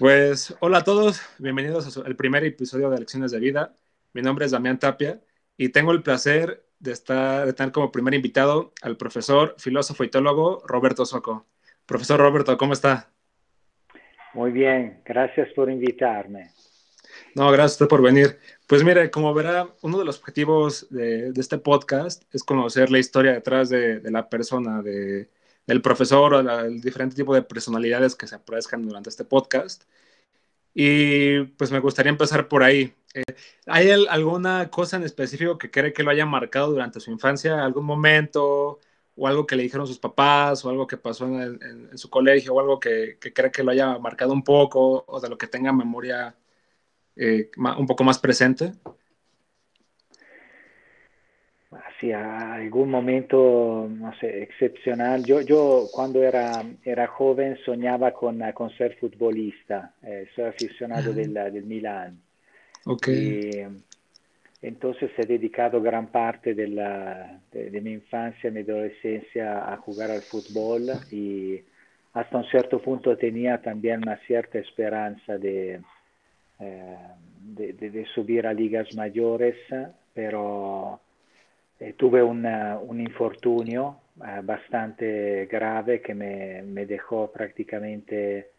[0.00, 3.76] Pues hola a todos, bienvenidos al primer episodio de Lecciones de Vida.
[4.14, 5.20] Mi nombre es Damián Tapia
[5.58, 10.08] y tengo el placer de, estar, de tener como primer invitado al profesor, filósofo y
[10.08, 11.44] teólogo Roberto Soco.
[11.84, 13.10] Profesor Roberto, ¿cómo está?
[14.32, 16.50] Muy bien, gracias por invitarme.
[17.34, 18.38] No, gracias a usted por venir.
[18.66, 23.32] Pues mire, como verá, uno de los objetivos de, este podcast es conocer la historia
[23.32, 25.28] detrás de, la persona, de,
[25.70, 29.84] del profesor o el diferente tipo de personalidades que se aparezcan durante este podcast.
[30.74, 32.92] Y pues me gustaría empezar por ahí.
[33.14, 33.22] Eh,
[33.66, 37.64] ¿Hay alguna cosa en específico que cree que lo haya marcado durante su infancia?
[37.64, 38.80] ¿Algún momento
[39.16, 42.60] o algo que le dijeron sus papás o algo que pasó en, su colegio o
[42.60, 45.72] algo que, que, cree que lo haya marcado un poco o de lo que tenga
[45.72, 46.34] memoria
[47.16, 48.72] eh, un poco más presente?
[52.00, 55.22] Sí, algún momento, no sé, excepcional.
[55.22, 59.92] Yo, yo cuando era, era joven soñaba con, con ser futbolista.
[60.02, 62.18] Eh, soy aficionado del, del Milan.
[62.86, 63.66] Okay.
[64.62, 70.22] entonces he dedicado gran parte de, la, de, mi infancia, mi adolescencia a jugar al
[70.22, 71.60] fútbol y
[72.14, 75.82] hasta un cierto punto tenía también una cierta esperanza de,
[76.58, 76.96] eh,
[77.42, 79.56] de, de, subir a ligas mayores,
[80.14, 80.98] pero
[81.80, 88.50] eh, tuve una, un infortunio eh, bastante grave que me, me, dejó prácticamente,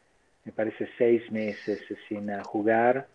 [0.44, 3.08] me parece, seis meses sin jugar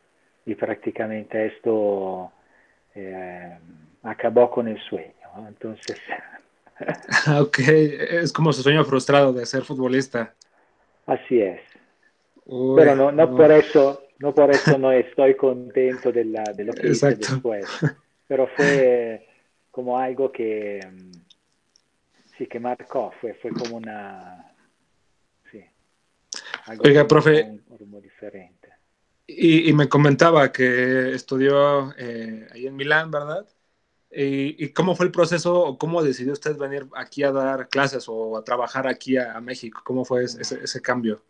[0.44, 2.30] y prácticamente esto
[2.94, 3.58] eh,
[4.04, 5.12] acabó con el sueño.
[5.48, 5.98] Entonces...
[7.40, 10.34] ok, es como su sueño frustrado de ser futbolista.
[11.06, 11.60] Así es.
[12.76, 16.72] Pero no, no, por eso, no por eso no estoy contento de, la, de lo
[16.72, 17.66] que hice después.
[18.28, 19.25] Pero fue
[19.76, 21.12] como algo que mm,
[22.38, 24.54] sí que marcó, fue, fue como una
[25.52, 25.62] sí,
[26.64, 28.70] algo Oiga, profe, un, diferente.
[29.26, 33.46] Y, y, me comentaba que estudió eh, ahí en Milán, ¿verdad?
[34.10, 38.06] Y, y, cómo fue el proceso o cómo decidió usted venir aquí a dar clases
[38.08, 39.82] o a trabajar aquí a, a México?
[39.84, 41.20] ¿Cómo fue ese, ese cambio?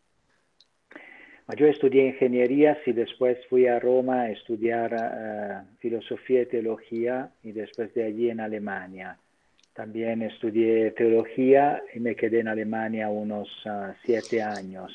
[1.55, 7.53] Yo estudié ingeniería y después fui a Roma a estudiar uh, filosofía y teología y
[7.53, 9.17] después de allí en Alemania.
[9.73, 14.91] También estudié teología y me quedé en Alemania unos uh, siete años.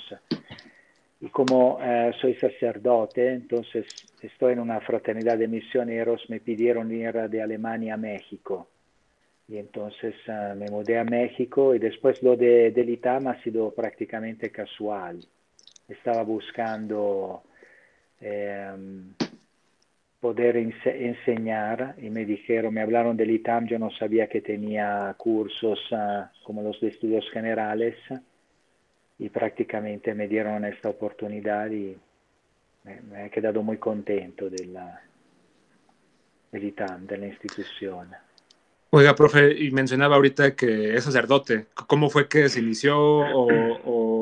[1.21, 3.85] Y como uh, soy sacerdote, entonces
[4.21, 8.67] estoy en una fraternidad de misioneros, me pidieron ir de Alemania a México.
[9.47, 10.15] Y entonces
[10.57, 15.19] me mudé a México y después lo de, del ITAM ha sido prácticamente casual
[15.91, 17.43] estaba buscando
[18.19, 18.71] eh,
[20.19, 25.79] poder enseñar y me dijeron, me hablaron del ITAM, yo no sabía que tenía cursos
[25.91, 27.95] uh, como los de estudios generales
[29.17, 31.97] y prácticamente me dieron esta oportunidad y
[32.83, 35.01] me, me he quedado muy contento della,
[36.51, 38.09] del ITAM, de la institución.
[38.93, 41.67] Oiga, profe, y mencionaba ahorita que es sacerdote.
[41.87, 43.25] ¿Cómo fue que se inició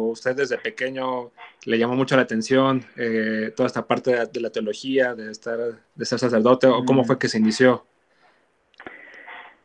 [0.09, 1.31] usted desde pequeño
[1.65, 5.57] le llamó mucho la atención eh, toda esta parte de, la teología, de, estar,
[5.95, 7.85] de ser sacerdote, o cómo fue que se inició?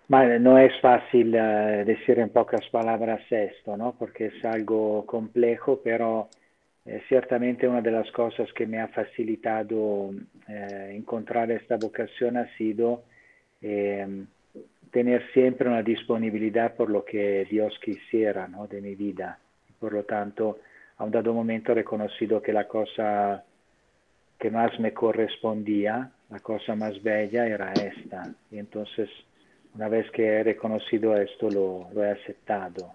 [0.08, 3.94] Vale, no es fácil uh, decir en pocas palabras esto, ¿no?
[3.98, 6.28] Porque es algo complejo, pero
[6.86, 10.10] eh, ciertamente una de las cosas que me ha facilitado
[10.46, 13.04] eh, encontrar esta vocación ha sido
[13.62, 14.06] eh,
[14.90, 18.66] tener siempre una disponibilidad por lo que Dios quisiera, ¿no?
[18.66, 19.38] De mi vida.
[19.84, 20.60] Por lo tanto,
[20.96, 23.44] a un dado momento he reconocido que la cosa
[24.38, 28.32] que más me correspondía, la cosa más bella era esta.
[28.50, 29.10] Y entonces,
[29.74, 32.94] una vez que he reconocido esto, lo, lo he aceptado.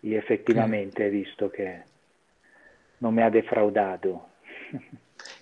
[0.00, 1.82] Y efectivamente he visto que
[3.00, 4.26] no me ha defraudado.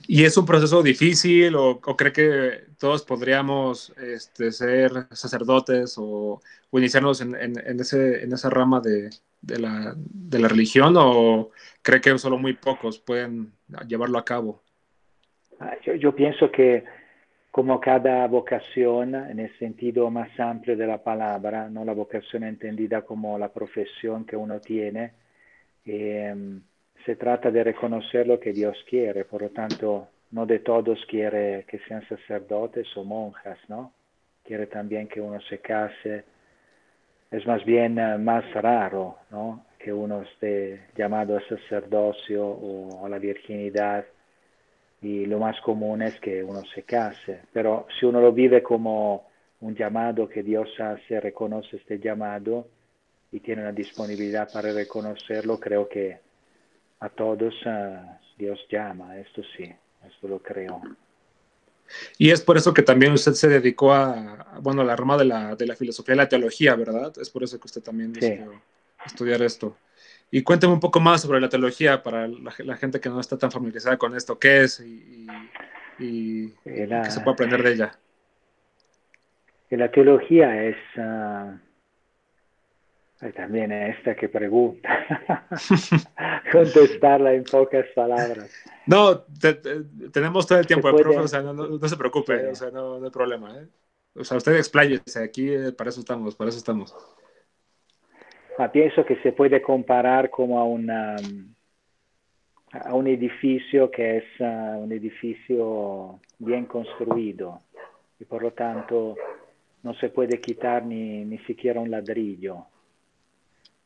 [0.06, 6.41] ¿Y es un proceso difícil o, o cree que todos podríamos este, ser sacerdotes o,
[6.70, 9.10] o iniciarnos en, en, en, ese, en esa rama de,
[9.41, 11.50] de la, de la religión o
[11.82, 13.53] cree que solo muy pocos pueden
[13.87, 14.62] llevarlo a cabo?
[15.61, 16.85] Ah, yo, yo, pienso que
[17.50, 23.02] como cada vocación, en el sentido más amplio de la palabra, no la vocación entendida
[23.02, 25.12] como la profesión que uno tiene,
[25.84, 26.34] eh,
[27.05, 31.64] se trata de reconocer lo que Dios quiere, por lo tanto, no de todos quiere
[31.67, 33.93] que sean sacerdotes o monjas, ¿no?
[34.44, 36.25] Quiere también que uno se case,
[37.30, 39.66] es más bien uh, más raro ¿no?
[39.78, 44.04] que uno esté llamado al sacerdocio o a la virginidad
[45.00, 49.28] y lo más común es que uno se case, pero si uno lo vive como
[49.60, 52.66] un llamado que Dios hace, reconoce este llamado
[53.31, 56.19] y tiene una disponibilidad para reconocerlo, creo que
[57.00, 59.72] a todos uh, Dios llama, esto sí,
[60.04, 60.81] esto lo creo.
[62.19, 65.25] Y es por eso que también usted se dedicó a, bueno, a la rama de
[65.25, 67.12] la, de la filosofía y la teología, ¿verdad?
[67.20, 68.61] Es por eso que usted también decidió
[69.05, 69.76] estudiar esto.
[70.31, 73.50] Y cuénteme un poco más sobre la teología para la, gente que no está tan
[73.50, 75.26] familiarizada con esto, qué es y,
[75.99, 77.99] y, qué se puede aprender de ella.
[79.70, 81.58] La teología es uh,
[83.35, 84.88] también esta que pregunta,
[86.53, 88.49] contestarla en pocas palabras.
[88.87, 89.25] No,
[90.12, 93.59] tenemos todo el tiempo, profe, o sea, no, se preocupe, o sea, no, hay problema.
[93.59, 93.67] ¿eh?
[94.15, 96.94] O sea, usted expláyese, aquí eh, para eso estamos, para eso estamos.
[98.56, 101.17] Ah, pienso que se puede comparar como a, una,
[102.73, 107.61] a un edificio que es uh, un edificio bien construido
[108.20, 109.17] y por lo tanto
[109.82, 112.67] no se puede quitar ni, ni siquiera un ladrillo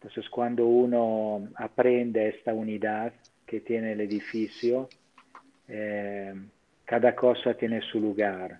[0.02, 3.12] entonces, cuando uno aprende esta unidad
[3.46, 4.88] que tiene el edificio,
[5.68, 6.34] eh,
[6.84, 8.58] cada cosa tiene su lugar,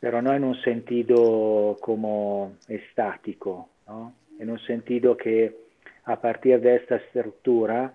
[0.00, 4.12] pero no en un sentido como estático, ¿no?
[4.40, 5.54] en un sentido que
[6.04, 7.94] a partir de esta estructura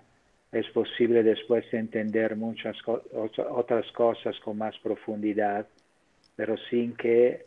[0.50, 2.74] es posible después entender muchas
[3.50, 5.66] otras cosas con más profundidad,
[6.36, 7.44] pero sin que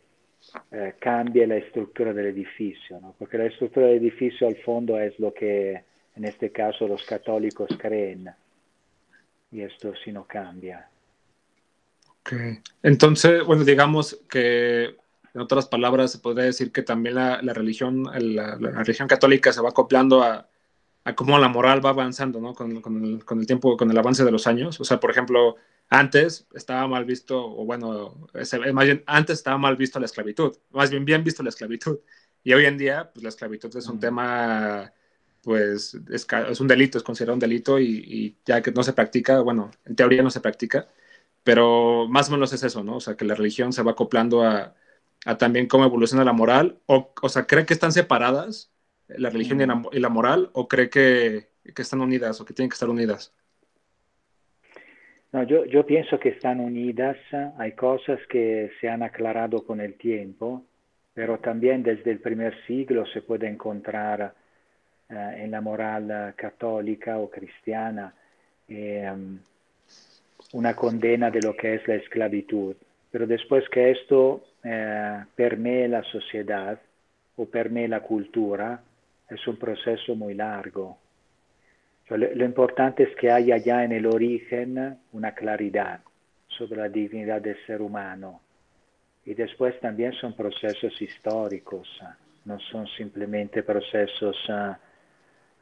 [0.72, 3.14] eh, cambia la estructura del edificio, ¿no?
[3.18, 5.82] porque la estructura del edificio al fondo es lo que
[6.16, 8.30] en este caso los católicos creen
[9.50, 10.88] y esto sí no cambia.
[12.20, 12.32] Ok,
[12.82, 14.96] entonces, bueno, digamos que
[15.34, 19.52] en otras palabras se podría decir que también la, la religión, la, la, religión católica
[19.52, 20.48] se va acoplando a,
[21.04, 22.54] a cómo la moral va avanzando, ¿no?
[22.54, 24.80] Con, con, el, con, el, tiempo, con el avance de los años.
[24.80, 25.56] O sea, por ejemplo,
[25.90, 28.26] antes estaba mal visto, o bueno,
[28.72, 31.98] más bien, antes estaba mal visto la esclavitud, más bien bien visto la esclavitud.
[32.42, 34.92] Y hoy en día, pues la esclavitud es un tema,
[35.42, 38.92] pues es, es, un delito, es considerado un delito y, y, ya que no se
[38.94, 40.88] practica, bueno, en teoría no se practica,
[41.42, 42.96] pero más o menos es eso, ¿no?
[42.96, 44.74] O sea, que la religión se va acoplando a,
[45.26, 48.73] a también cómo evoluciona la moral, o, o sea, cree que están separadas
[49.18, 52.54] la religión y, la, y, la, moral, o cree que, que están unidas o que
[52.54, 53.32] tienen que estar unidas.
[55.32, 57.16] No, yo, yo, pienso que están unidas,
[57.58, 60.64] hay cosas que se han aclarado con el tiempo,
[61.12, 64.34] pero también desde el primer siglo se puede encontrar
[65.08, 68.14] eh, en la moral católica o cristiana
[68.68, 69.12] eh,
[70.52, 72.76] una condena de lo que es la esclavitud.
[73.10, 76.80] Pero después que esto eh, permee la sociedad
[77.36, 78.80] o permee la cultura,
[79.28, 80.98] es un proceso muy largo
[82.10, 86.00] lo, importante es que haya ya en el origen una claridad
[86.48, 88.40] sobre la dignidad del ser humano.
[89.24, 91.88] Y después también son procesos históricos,
[92.44, 94.74] no son simplemente procesos uh,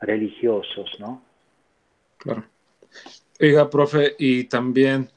[0.01, 1.23] religiosos, ¿no?
[2.19, 2.45] Claro.
[3.41, 5.09] Oiga, profe, y también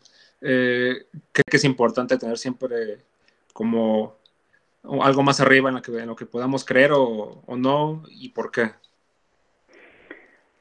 [0.42, 2.98] eh, creo que es importante tener siempre
[3.52, 4.18] como
[5.02, 8.30] algo más arriba en lo que, en lo que podamos creer o, o no, y
[8.30, 8.72] por qué.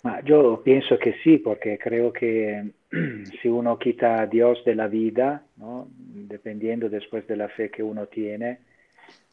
[0.02, 2.72] Ma yo pienso que sí, porque creo que
[3.42, 5.88] si uno quita a Dios de la vida, ¿no?
[5.98, 8.58] dependiendo después de la fe que uno tiene,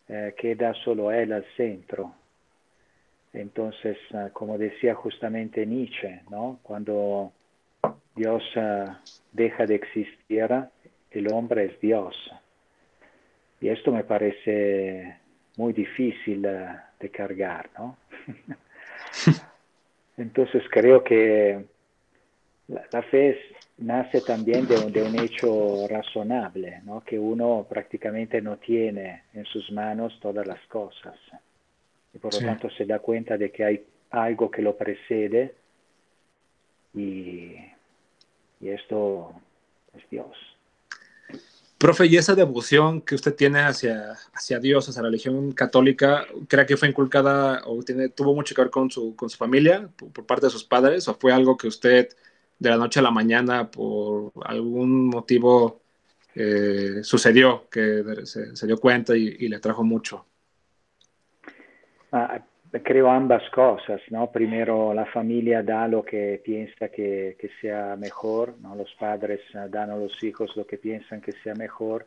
[0.07, 2.13] eh, queda solo Él al centro.
[3.33, 6.59] Entonces, uh, como decía justamente Nietzsche, ¿no?
[6.63, 7.31] cuando
[8.15, 8.91] Dios uh,
[9.31, 10.49] deja de existir,
[11.11, 12.15] el hombre es Dios.
[13.61, 15.17] Y esto me parece
[15.57, 17.97] muy difícil uh, de cargar, ¿no?
[20.17, 21.63] Entonces creo que
[22.67, 23.39] la, fe
[23.77, 27.01] nace también de un, de un, hecho razonable, ¿no?
[27.01, 31.15] que uno prácticamente no tiene en sus manos todas las cosas
[32.13, 32.45] y por lo sí.
[32.45, 35.55] tanto se da cuenta de que hay algo que lo precede
[36.93, 37.55] y,
[38.59, 39.33] y esto
[39.97, 40.50] es Dios.
[41.81, 46.67] Profe, ¿y esa devoción que usted tiene hacia, hacia Dios, hacia la religión católica, cree
[46.67, 50.23] que fue inculcada o tiene, tuvo mucho que ver con su, con su familia, por,
[50.27, 52.09] parte de sus padres, o fue algo que usted
[52.59, 55.81] de la noche a la mañana, por algún motivo,
[56.35, 60.23] eh, sucedió, que se, dio cuenta y, y le trajo mucho?
[62.11, 62.45] Ah,
[62.79, 64.31] creo ambas cosas, ¿no?
[64.31, 68.75] Primero la familia da lo que piensa que, que sea mejor, ¿no?
[68.75, 72.05] Los padres dan a los hijos lo que piensan que sea mejor,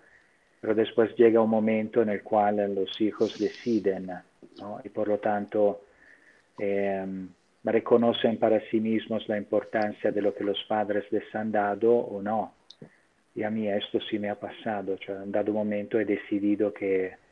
[0.61, 4.07] pero después llega un momento en el cual los hijos deciden,
[4.59, 4.81] ¿no?
[4.83, 5.83] Y por lo tanto
[6.59, 7.05] eh,
[7.65, 12.23] reconocen para sí mismos la importancia de lo que los padres les han dado o
[12.23, 12.55] no.
[13.35, 17.24] Y a mí esto sí me ha pasado, cioè, en dado momento he decidido que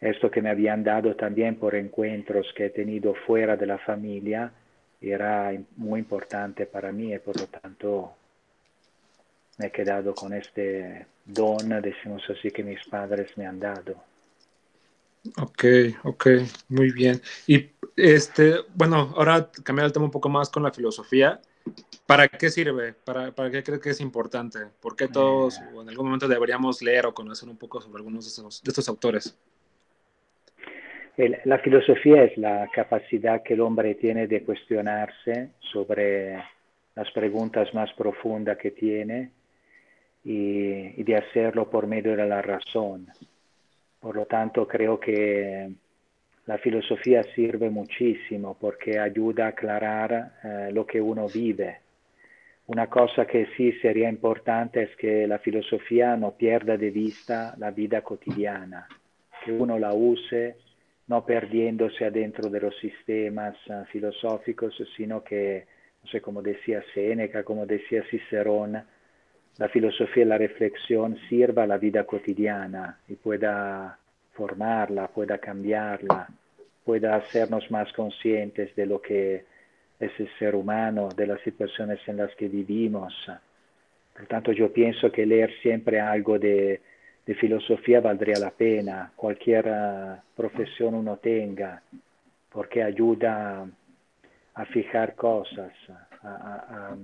[0.00, 4.52] esto que me habían dado también por encuentros que he tenido fuera de la familia
[5.00, 8.12] era muy importante para mí y por lo tanto
[9.58, 13.96] me he quedado con este don, decimos así, que mis padres me han dado.
[15.36, 15.64] Ok,
[16.04, 16.26] ok,
[16.68, 17.20] muy bien.
[17.46, 21.40] Y este, bueno, ahora cambiar el tema un poco más con la filosofía.
[22.06, 22.94] ¿Para qué sirve?
[22.94, 24.60] ¿Para, para qué cree que es importante?
[24.80, 28.24] ¿Por qué todos o en algún momento deberíamos leer o conocer un poco sobre algunos
[28.24, 29.36] de estos, de estos autores?
[31.18, 36.36] La filosofía es la capacidad que el hombre tiene de cuestionarse sobre
[36.94, 39.32] las preguntas más profundas que tiene
[40.22, 42.60] y, de hacerlo por medio de la.
[43.98, 45.68] Por lo tanto, creo que
[46.46, 51.80] la filosofía sirve muchísimo porque ayuda a aclarar eh, lo que uno vive.
[52.68, 57.72] Una cosa que sí sería importante es que la filosofía no pierda de vista la
[57.72, 58.86] vida cotidiana,
[59.44, 60.67] que uno la use
[61.08, 63.56] no perdiéndose adentro de los sistemas
[63.90, 65.66] filosóficos, sino que,
[66.04, 68.82] no sé, como decía Séneca, como decía Cicerón,
[69.56, 73.98] la filosofía y la reflexión sirva a la vida cotidiana y pueda
[74.34, 76.28] formarla, pueda cambiarla,
[76.84, 79.44] pueda hacernos más conscientes de lo que
[79.98, 83.12] es el ser humano, de las situaciones en las que vivimos.
[84.14, 86.80] Por tanto, yo pienso que leer siempre algo de,
[87.28, 91.82] de filosofía valdría la pena, cualquier uh, profesión uno tenga,
[92.50, 93.68] porque ayuda
[94.54, 95.70] a fijar cosas,
[96.22, 96.96] a,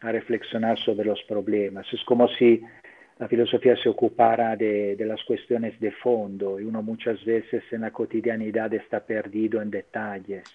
[0.00, 1.86] reflexionar sobre los problemas.
[1.92, 2.60] Es como si
[3.20, 7.82] la filosofía se ocupara de, de, las cuestiones de fondo y uno muchas veces en
[7.82, 10.50] la cotidianidad está perdido en detalles.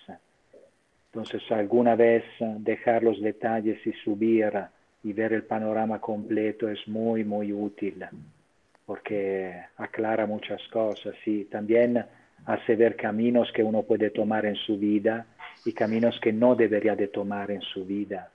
[1.13, 2.25] Entonces alguna vez
[2.60, 4.51] dejar los detalles y subir
[5.05, 8.05] y ver el panorama completo es muy, muy útil
[8.86, 12.06] porque aclara muchas cosas y también
[12.46, 15.25] hace ver caminos que uno puede tomar en su vida
[15.65, 18.32] y caminos que no debería de tomar en su vida.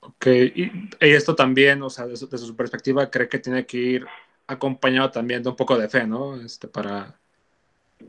[0.00, 4.06] Ok, y, esto también, o sea, desde, su perspectiva, cree que tiene que ir
[4.46, 6.40] acompañado también de un poco de fe, ¿no?
[6.40, 7.14] Este, para,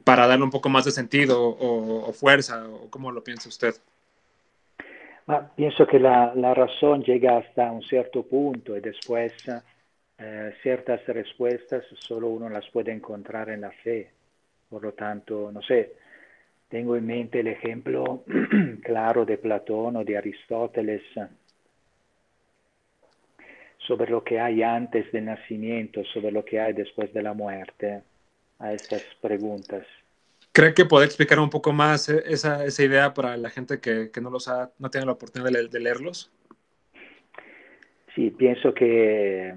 [0.04, 3.76] para darle un poco más de sentido o, fuerza, o cómo lo piensa usted.
[5.28, 9.32] Ah, pienso que la, la, razón llega hasta un cierto punto y después
[10.18, 14.10] eh, ciertas respuestas solo uno las puede encontrar en la fe.
[14.70, 15.94] Por lo tanto, no sé,
[16.70, 18.24] tengo en mente el ejemplo
[18.84, 21.02] claro de Platón o de Aristóteles
[23.78, 28.02] sobre lo que hay antes del nacimiento, sobre lo que hay después de la muerte,
[28.60, 29.86] a estas preguntas.
[30.52, 34.12] ¿Cree que puede explicar un poco más eh, esa, esa idea para la gente que,
[34.12, 36.32] que no, los ha, no tiene la oportunidad de, de, leerlos?
[38.14, 39.56] Sí, pienso que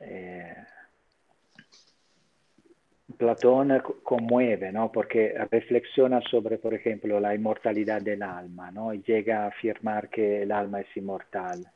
[0.00, 0.54] eh,
[3.16, 4.92] Platón conmueve, ¿no?
[4.92, 8.94] Porque reflexiona sobre, por ejemplo, la inmortalidad del alma, ¿no?
[8.94, 11.66] Y llega a afirmar que el alma es inmortal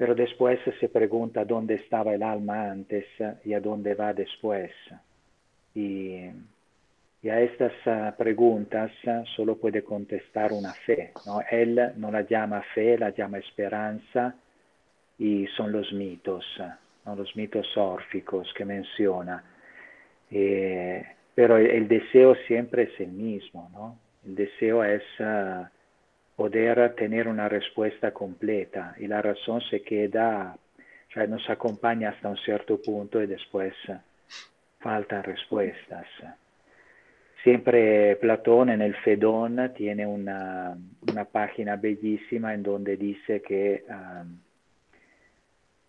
[0.00, 3.04] pero después se pregunta dónde estaba el alma antes
[3.44, 4.70] y a dónde va después.
[5.74, 6.24] Y,
[7.30, 8.90] a estas uh, preguntas
[9.36, 11.12] solo puede contestar una fe.
[11.26, 11.42] ¿no?
[11.50, 14.34] Él no la llama fe, la llama esperanza
[15.20, 16.44] y son los mitos,
[17.04, 17.14] ¿no?
[17.14, 19.44] los mitos órficos que menciona.
[20.32, 23.98] Eh, pero el, deseo siempre es el mismo, ¿no?
[24.26, 25.04] El deseo es...
[25.20, 25.64] Uh,
[26.40, 30.56] poder tener una respuesta completa y la razón se queda,
[31.12, 33.74] cioè nos acompaña hasta un cierto punto y después
[34.78, 36.06] faltan respuestas.
[37.42, 40.78] Siempre Platón en el Fedón tiene una,
[41.12, 44.38] una página bellísima en donde dice que um,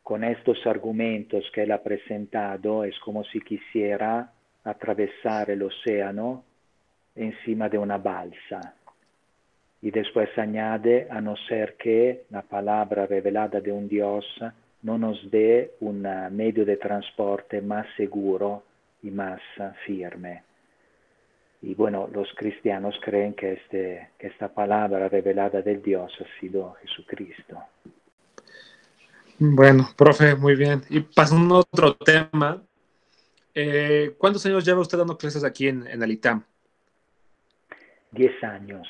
[0.03, 4.31] con estos argumentos que él ha presentado es como si quisiera
[4.63, 6.43] atravesar el océano
[7.15, 8.75] encima de una balsa
[9.81, 14.25] y después añade, a no ser que la palabra revelada de un Dios
[14.83, 18.63] no nos dé un medio de transporte más seguro
[19.01, 19.41] y más
[19.85, 20.43] firme.
[21.63, 27.57] Y bueno, los cristianos creen que, este, esta palabra revelada del Dios ha sido Jesucristo.
[29.43, 30.83] Bueno, profe, muy bien.
[30.87, 32.61] Y pasando a otro tema,
[33.55, 36.43] eh, ¿cuántos años lleva usted dando clases aquí en, en el ITAM?
[38.11, 38.87] Diez años.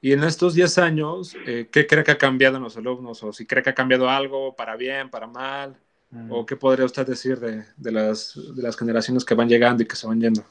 [0.00, 3.20] Y en estos 10 años, eh, ¿qué cree que ha cambiado en los alumnos?
[3.24, 5.76] ¿O si cree que ha cambiado algo para bien, para mal?
[6.12, 6.30] Mm.
[6.30, 9.86] ¿O qué podría usted decir de, de, las, de, las, generaciones que van llegando y
[9.86, 10.44] que se van yendo?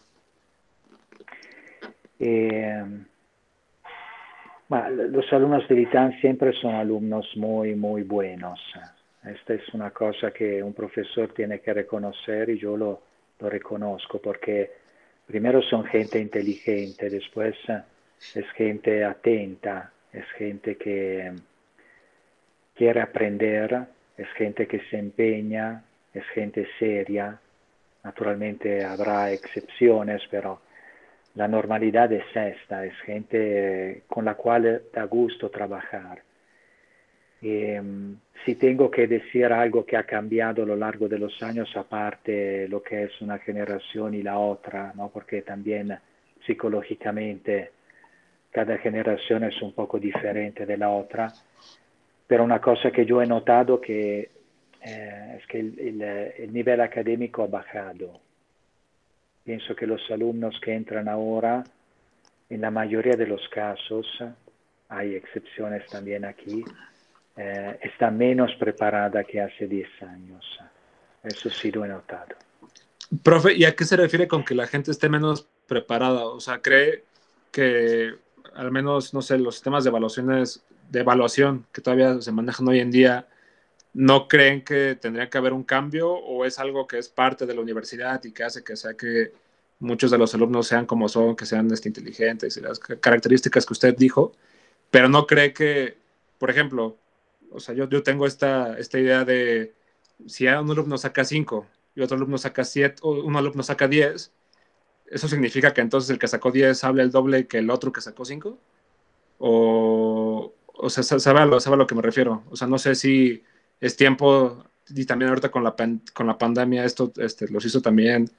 [2.20, 2.84] Eh,
[4.72, 8.60] los alumnos de ITAN siempre son alumnos muy, muy buenos.
[9.24, 13.02] Esta es una cosa que un profesor tiene que reconocer y yo lo,
[13.40, 14.72] lo reconozco porque
[15.28, 17.56] primero son gente inteligente, después
[18.34, 21.32] es gente atenta, es gente que,
[22.82, 23.86] quiere aprender,
[24.18, 27.40] es gente que se empeña, es gente seria.
[28.04, 30.62] Naturalmente habrá excepciones, pero
[31.36, 36.22] la normalidad es esta, es gente con la cual da gusto trabajar.
[37.42, 41.76] Em, si tengo que decir algo que ha cambiado a lo largo de los años,
[41.76, 45.10] aparte lo que es una generación y la otra, ¿no?
[45.10, 45.98] porque también
[46.46, 47.72] psicológicamente
[48.52, 51.32] cada generación es un poco diferente de la otra,
[52.28, 54.30] pero una cosa que yo he notado que,
[54.82, 58.20] eh, es que el nivel académico ha bajado
[59.44, 61.64] Pienso que los alumnos que entran ahora,
[62.50, 64.06] en la mayoría de los casos,
[64.90, 66.64] hay excepciones también aquí,
[67.38, 70.60] eh, está menos preparada que hace 10 años.
[71.24, 72.36] Eso sí lo he notado.
[73.24, 76.26] Profe, ¿y a qué se refiere con que la gente esté menos preparada?
[76.26, 77.04] O sea, ¿cree
[77.52, 78.16] que
[78.56, 82.80] al menos, no sé, los sistemas de evaluaciones, de evaluación que todavía se manejan hoy
[82.80, 83.28] en día,
[83.94, 87.54] ¿No creen que tendría que haber un cambio o es algo que es parte de
[87.54, 89.34] la universidad y que hace que sea que
[89.80, 93.74] muchos de los alumnos sean como son, que sean este, inteligentes y las características que
[93.74, 94.34] usted dijo?
[94.92, 95.98] Pero no cree que,
[96.40, 96.98] por ejemplo,
[97.52, 99.74] o sea, yo, yo tengo esta, esta idea de
[100.28, 104.32] si un alumno saca 5 y otro alumno saca 7 o un alumno saca 10,
[105.08, 108.02] ¿eso significa que entonces el que sacó 10 habla el doble que el otro que
[108.02, 108.58] sacó 5?
[109.40, 111.20] O, o sea, ¿sabe
[111.60, 112.44] ¿sabe a lo que me refiero?
[112.52, 113.44] O sea, no sé si
[113.82, 115.76] es tiempo, y también ahorita con la,
[116.14, 118.30] con la pandemia, esto este, los hizo también,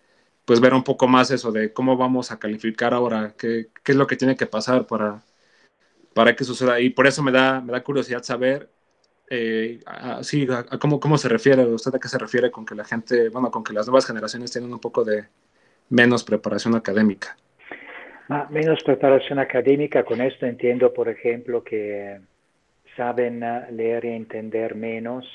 [0.44, 3.99] pues ver un poco más eso de cómo vamos a calificar ahora, qué, qué es
[3.99, 5.22] lo que tiene que pasar para,
[6.14, 6.80] para que suceda.
[6.80, 8.68] Y por eso me da, me da curiosidad saber,
[9.28, 9.80] eh,
[10.22, 13.28] sí, a, cómo, cómo se refiere, usted a qué se refiere con que la gente,
[13.28, 15.26] bueno, con que las nuevas generaciones tienen un poco de
[15.90, 17.37] menos preparación académica.
[18.28, 22.20] Ah, menos preparación académica, con esto entiendo, por ejemplo, que
[22.96, 25.26] saben leer y entender menos,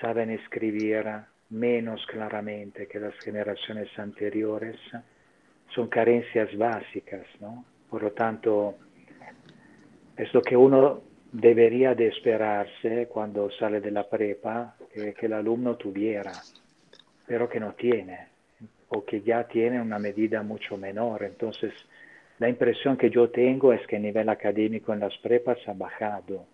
[0.00, 1.04] saben escribir
[1.50, 4.76] menos claramente que las generaciones anteriores,
[5.74, 7.64] son carencias básicas, ¿no?
[7.90, 8.76] Por lo tanto,
[10.16, 11.02] es lo que uno
[11.32, 16.32] debería de esperarse cuando sale de la prepa, que el alumno tuviera,
[17.26, 18.28] pero que no tiene,
[18.88, 21.24] o que ya tiene una medida mucho menor.
[21.24, 21.72] Entonces,
[22.38, 26.46] la impresión que yo tengo es que el nivel académico en las prepas ha bajado.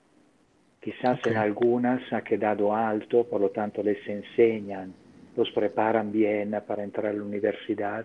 [0.81, 4.93] Quizás en algunas ha quedado alto, por lo tanto les enseñan,
[5.37, 8.05] los preparan bien para entrar a la universidad.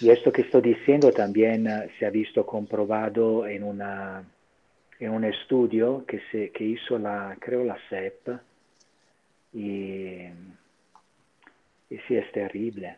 [0.00, 4.22] Y esto que estoy diciendo también eh, se ha visto comprobado en, una,
[5.00, 8.28] en un estudio que, se, que hizo la, creo la CEP,
[9.52, 10.26] y,
[11.90, 12.96] y sí es terrible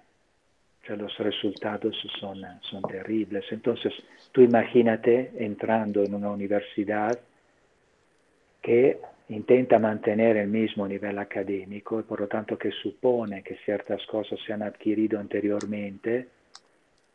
[0.89, 3.45] los resultados son, son terribles.
[3.51, 3.93] Entonces,
[4.33, 7.19] tú imagínate entrando en una universidad
[8.61, 14.05] que intenta mantener el mismo nivel académico y por lo tanto que supone que ciertas
[14.07, 16.29] cosas se han adquirido anteriormente.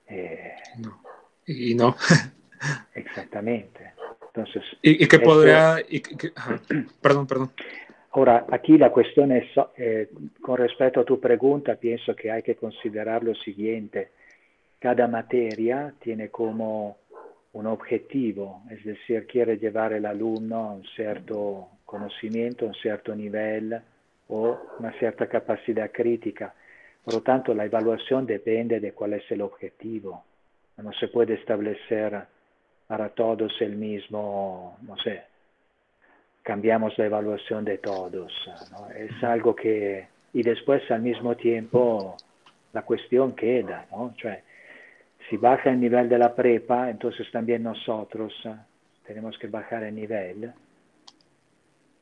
[0.07, 1.01] Eh, no.
[1.45, 1.95] Y no.
[2.95, 3.93] exactamente.
[4.27, 5.77] Entonces, ¿Y, y qué podría...
[7.01, 7.51] perdón, perdón.
[8.11, 9.45] Ahora, aquí la cuestión es,
[9.77, 10.09] eh,
[10.41, 14.09] con respecto a tu pregunta, pienso que hay que considerar lo siguiente.
[14.79, 16.97] Cada materia tiene como
[17.53, 23.15] un objetivo, es decir, quiere llevar el alumno a un cierto conocimiento, a un cierto
[23.15, 23.79] nivel
[24.29, 26.53] o una cierta capacidad crítica.
[27.03, 30.23] Por lo tanto, la evaluación depende de cuál es el objetivo.
[30.77, 32.21] No se puede establecer
[32.85, 35.23] para todos el mismo, no sé,
[36.47, 38.31] cambiamos la evaluación de todos.
[38.71, 38.89] ¿no?
[38.91, 42.15] Es algo que, y después al mismo tiempo
[42.71, 44.13] la cuestión queda, ¿no?
[44.17, 44.43] Cioè,
[45.29, 48.31] si baja el nivel de la prepa, entonces también nosotros
[49.05, 50.53] tenemos que bajar el nivel.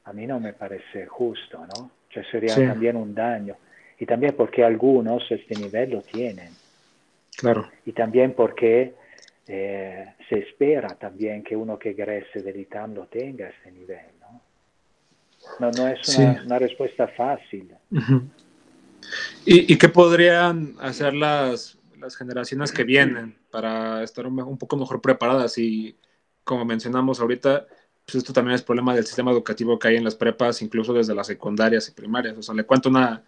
[0.03, 1.89] A mí no me parece justo, ¿no?
[2.11, 2.67] Cioè sería sí.
[2.67, 3.55] también un daño.
[3.97, 6.49] Y también porque algunos este nivel lo tienen.
[7.35, 7.67] Claro.
[7.83, 8.93] Y también porque
[9.47, 14.15] eh, se espera también que uno que egrese del ITAM lo tenga este nivel.
[15.59, 16.45] No, no es una, sí.
[16.45, 17.73] una respuesta fácil.
[17.91, 18.29] Uh -huh.
[19.45, 24.77] ¿Y, ¿Y, qué podrían hacer las, las, generaciones que vienen para estar un, un, poco
[24.77, 25.57] mejor preparadas?
[25.57, 25.95] Y
[26.43, 27.67] como mencionamos ahorita,
[28.05, 31.15] pues esto también es problema del sistema educativo que hay en las prepas, incluso desde
[31.15, 32.37] las secundarias y primarias.
[32.37, 33.23] O sea, le cuento una,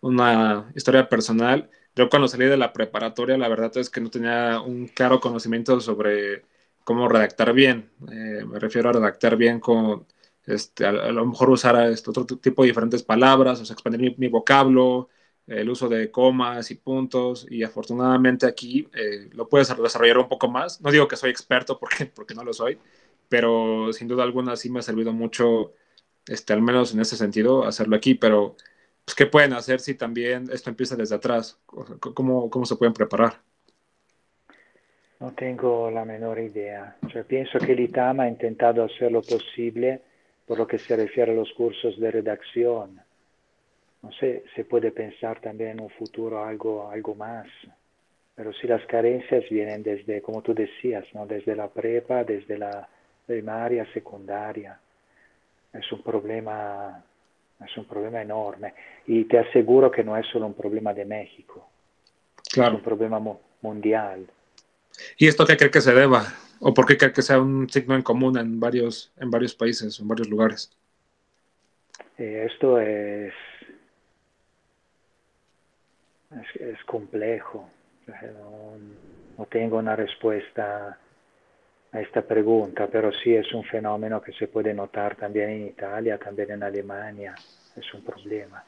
[0.00, 1.70] una historia personal.
[1.94, 5.80] Yo cuando salí de la preparatoria, la verdad es que no tenía un claro conocimiento
[5.80, 6.44] sobre
[6.84, 7.90] cómo redactar bien.
[8.10, 10.06] Eh, me refiero a redactar bien con
[10.46, 14.00] este, a, a, lo mejor usar este, otro tipo de diferentes palabras, o sea, expandir
[14.00, 15.08] mi, mi, vocablo,
[15.46, 20.48] el uso de comas y puntos, y afortunadamente aquí eh, lo puedes desarrollar un poco
[20.48, 20.80] más.
[20.80, 22.78] No digo que soy experto porque, porque no lo soy,
[23.28, 25.72] pero sin duda alguna sí me ha servido mucho
[26.26, 28.56] este, al menos en ese sentido, hacerlo aquí, pero
[29.04, 31.58] pues, ¿qué pueden hacer si también esto empieza desde atrás?
[31.66, 33.34] ¿Cómo, cómo se pueden preparar?
[35.18, 36.96] No tengo la menor idea.
[37.14, 40.02] Yo pienso que el ITAM ha intentado hacer lo posible
[40.52, 43.00] por lo que se refiere a los cursos de redacción.
[44.02, 47.46] No sé, se puede pensar también en un futuro algo, algo más.
[48.34, 51.24] Pero si las carencias vienen desde, como tú decías, ¿no?
[51.24, 52.86] desde la prepa, desde la
[53.24, 54.78] primaria, secundaria,
[55.72, 57.02] es un problema,
[57.64, 58.74] es un problema enorme.
[59.06, 61.66] Y te aseguro que no es solo un problema de México,
[62.52, 62.72] claro.
[62.72, 63.18] es un problema
[63.62, 64.26] mundial.
[65.16, 66.26] ¿Y esto qué cree que se deba?
[66.64, 69.98] ¿O por qué cree que sea un signo en común en varios, en varios países,
[69.98, 70.70] en varios lugares?
[72.16, 73.34] Esto es,
[76.30, 77.68] es, complejo.
[78.06, 78.78] No,
[79.38, 80.96] no, tengo una respuesta
[81.90, 86.16] a esta pregunta, pero sí es un fenómeno que se puede notar también en Italia,
[86.16, 87.34] también en Alemania.
[87.74, 88.62] Es un problema.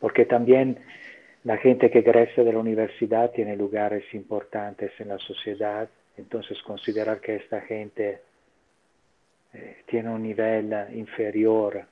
[0.00, 0.80] Porque también
[1.44, 7.20] la gente que egresa de la universidad tiene lugares importantes en la sociedad, entonces considerar
[7.20, 8.22] que esta gente
[9.52, 11.84] eh, tiene un nivel inferior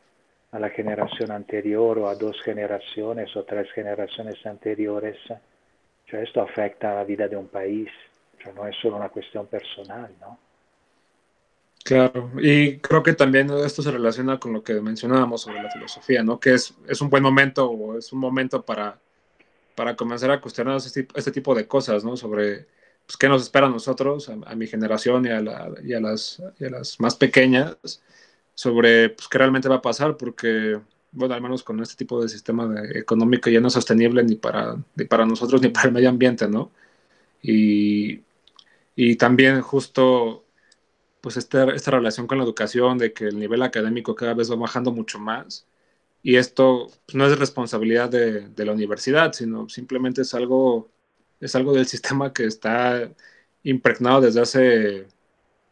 [0.52, 5.16] a la generación anterior o a dos generaciones o tres generaciones anteriores,
[6.06, 7.88] cioè esto afecta la vida de un país,
[8.54, 10.38] no es solo una cuestión personal, ¿no?
[11.82, 16.22] Claro, y creo que también esto se relaciona con lo que mencionábamos sobre la filosofía,
[16.22, 16.40] ¿no?
[16.40, 18.98] Que es, es un buen momento o es un momento para
[19.74, 22.16] para comenzar a cuestionar este, este, tipo de cosas, ¿no?
[22.16, 22.66] Sobre
[23.06, 26.40] pues, qué nos espera a nosotros, a, mi generación y a, las,
[26.98, 27.76] más pequeñas,
[28.54, 30.80] sobre pues, qué realmente va a pasar, porque,
[31.12, 34.76] bueno, al menos con este tipo de sistema económico ya no es sostenible ni para,
[34.96, 36.70] ni para nosotros ni para el medio ambiente, ¿no?
[37.42, 38.22] Y,
[38.96, 40.44] y también justo
[41.24, 44.56] pues esta, esta relación con la educación, de que el nivel académico cada vez va
[44.56, 45.66] bajando mucho más,
[46.24, 50.90] y esto pues, no es responsabilidad de, la universidad, sino simplemente es algo,
[51.40, 53.10] es algo del sistema que está
[53.62, 55.06] impregnado desde hace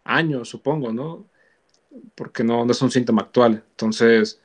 [0.05, 1.27] años, supongo, ¿no?
[2.15, 3.65] Porque no, no es un síntoma actual.
[3.71, 4.41] Entonces,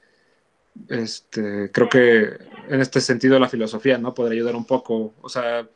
[0.90, 2.38] este, creo que
[2.70, 4.14] en este sentido la filosofía, ¿no?
[4.14, 5.14] Podría ayudar un poco.
[5.22, 5.68] O sea,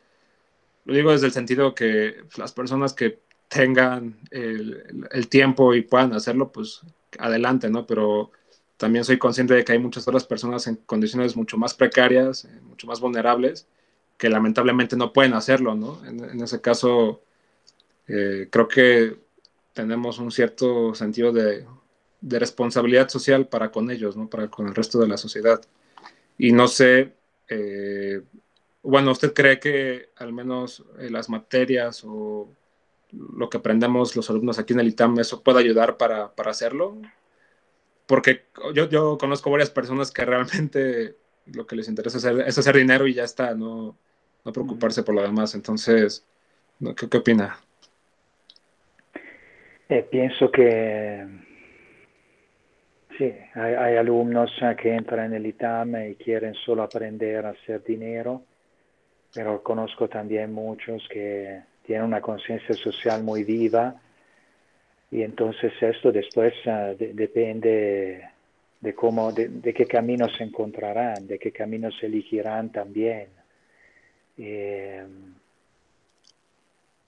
[0.84, 6.12] lo digo desde el sentido que las personas que tengan el, el tiempo y puedan
[6.14, 6.80] hacerlo, pues
[7.18, 7.86] adelante, ¿no?
[7.86, 8.30] Pero
[8.76, 12.86] también soy consciente de que hay muchas otras personas en condiciones mucho más precarias, mucho
[12.86, 13.68] más vulnerables,
[14.22, 16.00] que lamentablemente no pueden hacerlo, ¿no?
[16.06, 17.24] En, ese caso,
[18.06, 19.16] eh, creo que
[19.72, 21.66] tenemos un cierto sentido de,
[22.20, 24.30] responsabilidad social para con ellos, ¿no?
[24.30, 25.60] Para con el resto de la sociedad.
[26.38, 27.14] Y no sé,
[27.48, 28.22] eh,
[28.84, 32.48] bueno, ¿usted cree que al menos las materias o
[33.10, 36.96] lo que aprendemos los alumnos aquí en el ITAM, eso puede ayudar para, para hacerlo?
[38.06, 43.06] porque yo, yo conozco varias personas que realmente lo que les interesa es hacer, dinero
[43.06, 43.96] y ya está, no,
[44.44, 45.54] no preocuparse por lo demás.
[45.54, 46.26] Entonces,
[46.96, 47.58] ¿qué, qué opina?
[49.88, 51.26] Eh, pienso que
[53.18, 54.50] sí, hay, hay, alumnos
[54.80, 58.42] que entran en el ITAM y quieren solo aprender a hacer dinero,
[59.34, 64.00] pero conozco también muchos que tienen una conciencia social muy viva
[65.12, 68.28] y entonces esto después uh, de, depende
[68.80, 73.28] de cómo, de, de, qué caminos se encontrarán, de qué caminos se elegirán también.
[74.38, 75.06] Eh,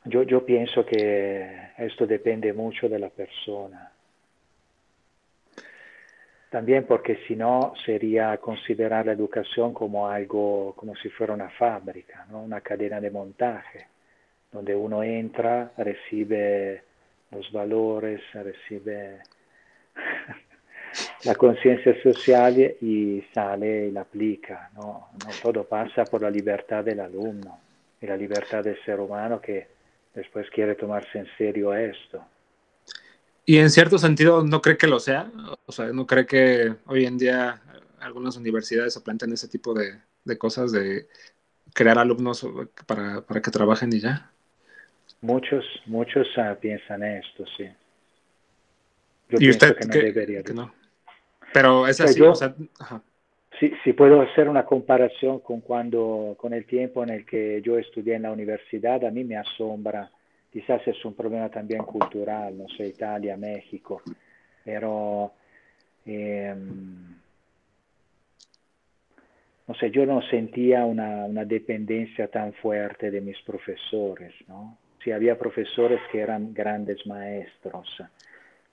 [0.04, 3.90] yo, yo pienso que esto depende mucho de persona.
[6.50, 10.94] También porque si no sería considerar la educación como algo, como
[11.32, 12.42] una fábrica, ¿no?
[12.42, 13.88] una cadena de montaje,
[14.52, 16.84] donde uno entra, recibe
[17.32, 19.18] los valores, recibe
[21.24, 24.70] la conciencia social y sale y la aplica.
[24.74, 25.08] ¿no?
[25.12, 27.58] no todo pasa por la libertad del alumno
[28.00, 29.66] y la libertad del ser humano que
[30.14, 32.24] después quiere tomarse en serio esto.
[33.46, 35.30] Y en cierto sentido, ¿no cree que lo sea?
[35.66, 37.60] O sea, ¿no cree que hoy en día
[38.00, 41.06] algunas universidades se plantean ese tipo de, de cosas, de
[41.74, 42.46] crear alumnos
[42.86, 44.30] para, para que trabajen y ya?
[45.20, 47.66] Muchos, muchos uh, piensan esto, sí.
[49.30, 50.42] Yo ¿Y usted que no debería.
[50.42, 50.72] Que no.
[51.54, 53.00] Pero es así, yo, o sea, ajá.
[53.58, 57.78] Si, si, puedo hacer una comparación con cuando, con el tiempo en el que yo
[57.78, 60.10] estudié en la universidad, a mí me asombra,
[60.52, 64.02] quizás es un problema también cultural, no sé, Italia, México,
[64.64, 65.32] pero
[66.04, 66.52] eh,
[69.68, 74.76] no sé, yo no sentía una, una dependencia tan fuerte de mis profesores, ¿no?
[75.04, 77.86] sí había profesores que eran grandes maestros,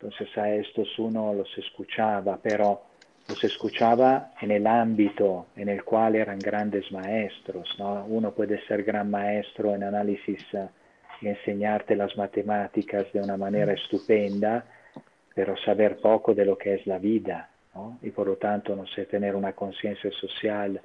[0.02, 2.82] entonces a estos uno los escuchaba, pero
[3.30, 7.70] los escuchaba en el ámbito en el cual eran grandes maestros.
[7.78, 8.06] ¿no?
[8.06, 10.68] Uno puede ser gran maestro en análisis eh,
[11.22, 14.66] y enseñarte las matemáticas de una manera estupenda,
[15.36, 18.00] pero saber poco de lo que es la vida, ¿no?
[18.02, 20.82] y por lo tanto no sé, tener una conciencia social.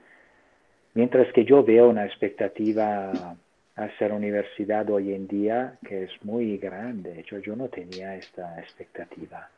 [0.92, 3.34] Mientras que yo veo una expectativa
[3.76, 8.58] hacia la universidad hoy en día que es muy grande, yo, yo no tenía esta
[8.58, 9.48] expectativa.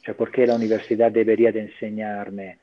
[0.00, 2.58] Cioè, perché debería de enseñarme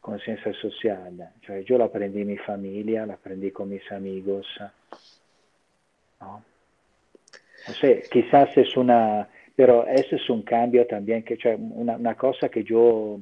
[0.00, 1.32] conciencia social?
[1.40, 4.46] Cioè, yo la aprendí en mi familia, la aprendí con mis amigos.
[6.20, 6.42] ¿no?
[7.66, 12.14] No sé, quizás es una, pero ese es un cambio también, que, cioè, una, una
[12.14, 13.20] cosa que yo,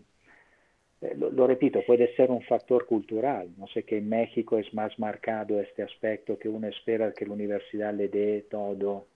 [1.16, 3.48] lo, lo, repito, puede ser un factor cultural.
[3.56, 7.32] No sé que en México es más marcado este aspecto que uno espera que la
[7.32, 9.06] universidad le dé todo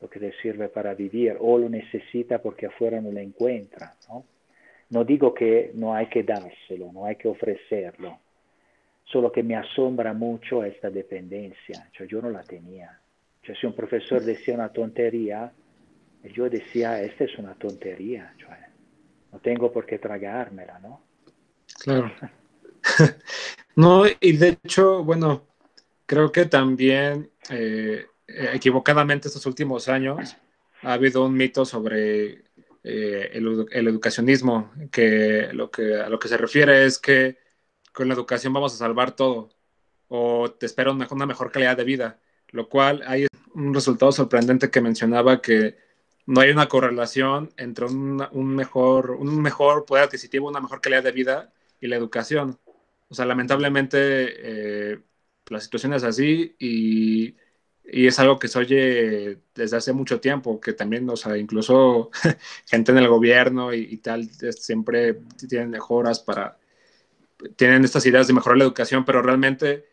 [0.00, 3.94] lo que le sirve para vivir o lo necesita porque afuera no lo encuentra.
[4.08, 4.24] ¿no?
[4.90, 8.18] no digo que no hay que dárselo, no hay que ofrecerlo,
[9.04, 12.98] solo que me asombra mucho esta dependencia, cioè, yo no la tenía.
[13.42, 15.52] Cioè, si un profesor decía una tontería,
[16.34, 18.68] yo decía, esta es una tontería, cioè,
[19.32, 21.02] no tengo por qué tragármela, ¿no?
[21.80, 22.12] Claro.
[23.76, 25.46] no, y de hecho, bueno,
[26.06, 30.36] creo que también eh, equivocadamente estos últimos años
[30.82, 32.44] ha habido un mito sobre
[32.84, 37.38] eh, el, el, educacionismo, que, lo que a lo que se refiere es que
[37.92, 39.50] con la educación vamos a salvar todo
[40.08, 44.70] o te espera una, una mejor calidad de vida, lo cual hay un resultado sorprendente
[44.70, 45.78] que mencionaba que
[46.26, 51.02] no hay una correlación entre un, un, mejor, un mejor poder adquisitivo, una mejor calidad
[51.02, 52.58] de vida y la educación.
[53.08, 53.98] O sea, lamentablemente
[54.92, 54.98] eh,
[55.46, 57.34] la situación es así y
[57.92, 62.10] y es algo que se oye desde hace mucho tiempo, que también, o sea, incluso
[62.66, 66.58] gente en el gobierno y, tal, siempre tienen mejoras para,
[67.56, 69.86] tienen estas ideas de mejorar la educación, pero realmente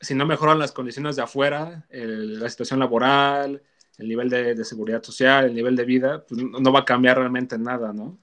[0.00, 3.62] si no mejoran las condiciones de afuera, la situación laboral,
[3.98, 7.56] el nivel de, seguridad social, el nivel de vida, pues no, va a cambiar realmente
[7.56, 8.18] nada, ¿no?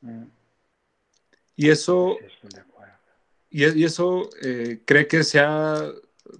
[0.00, 0.24] Mm.
[1.56, 2.16] Y eso,
[3.50, 5.92] y, y eso eh, cree que sea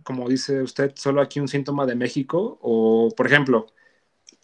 [0.03, 2.59] como dice usted, solo aquí un síntoma de México?
[2.63, 3.67] O, por ejemplo,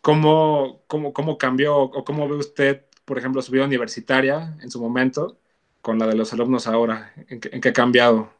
[0.02, 4.80] ¿cómo, cómo, cómo cambió o cómo ve usted, por ejemplo, su vida universitaria en su
[4.80, 5.38] momento
[5.82, 7.12] con la de los alumnos ahora?
[7.28, 8.30] ¿En qué, ha cambiado?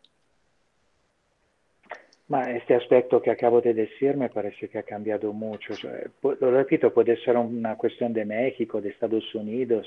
[2.54, 5.74] Este aspecto que acabo de decir me parece que ha cambiado mucho.
[6.22, 9.86] Lo repito, puede ser una cuestión de México, de Estados Unidos,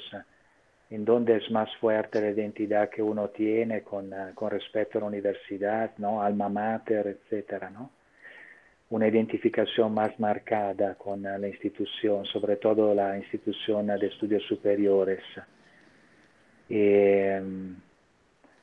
[0.93, 5.01] en donde es más fuerte la identidad que uno tiene con, uh, con respecto a
[5.01, 6.21] la universidad, ¿no?
[6.21, 7.89] alma mater, etcétera, ¿no?
[8.91, 15.23] Una identificación más marcada con uh, la institución, sobre todo la institución de estudios superiores.
[16.69, 17.75] Y, um,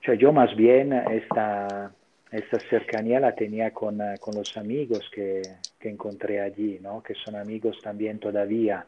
[0.01, 1.91] cioè yo más bien esta,
[2.31, 5.43] esta cercanía la tenía con, uh, con los amigos que,
[5.81, 7.03] que encontré allí, ¿no?
[7.03, 8.87] que son amigos también todavía.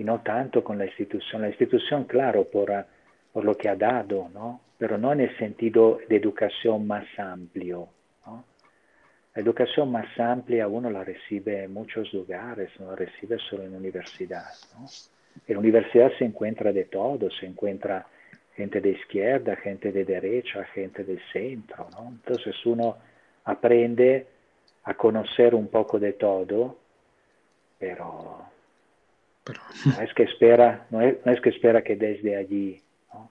[0.00, 1.42] Y no tanto con la institución.
[1.42, 2.72] La institución, claro, por,
[3.34, 4.62] por lo que ha dado, ¿no?
[4.78, 7.86] pero no en el sentido de educación más amplio.
[9.34, 13.74] La educación más amplia uno la recibe en muchos lugares, no la recibe solo en
[13.74, 14.46] universidad.
[15.46, 18.06] En la universidad se encuentra de todo, se encuentra
[18.56, 21.88] gente de izquierda, gente de derecha, gente del centro.
[22.08, 22.96] Entonces uno
[23.44, 24.26] aprende
[24.84, 26.78] a conocer un poco de todo,
[27.78, 28.49] pero
[29.86, 32.82] no es que espera, no es, no es, que espera que desde allí.
[33.12, 33.30] ¿no?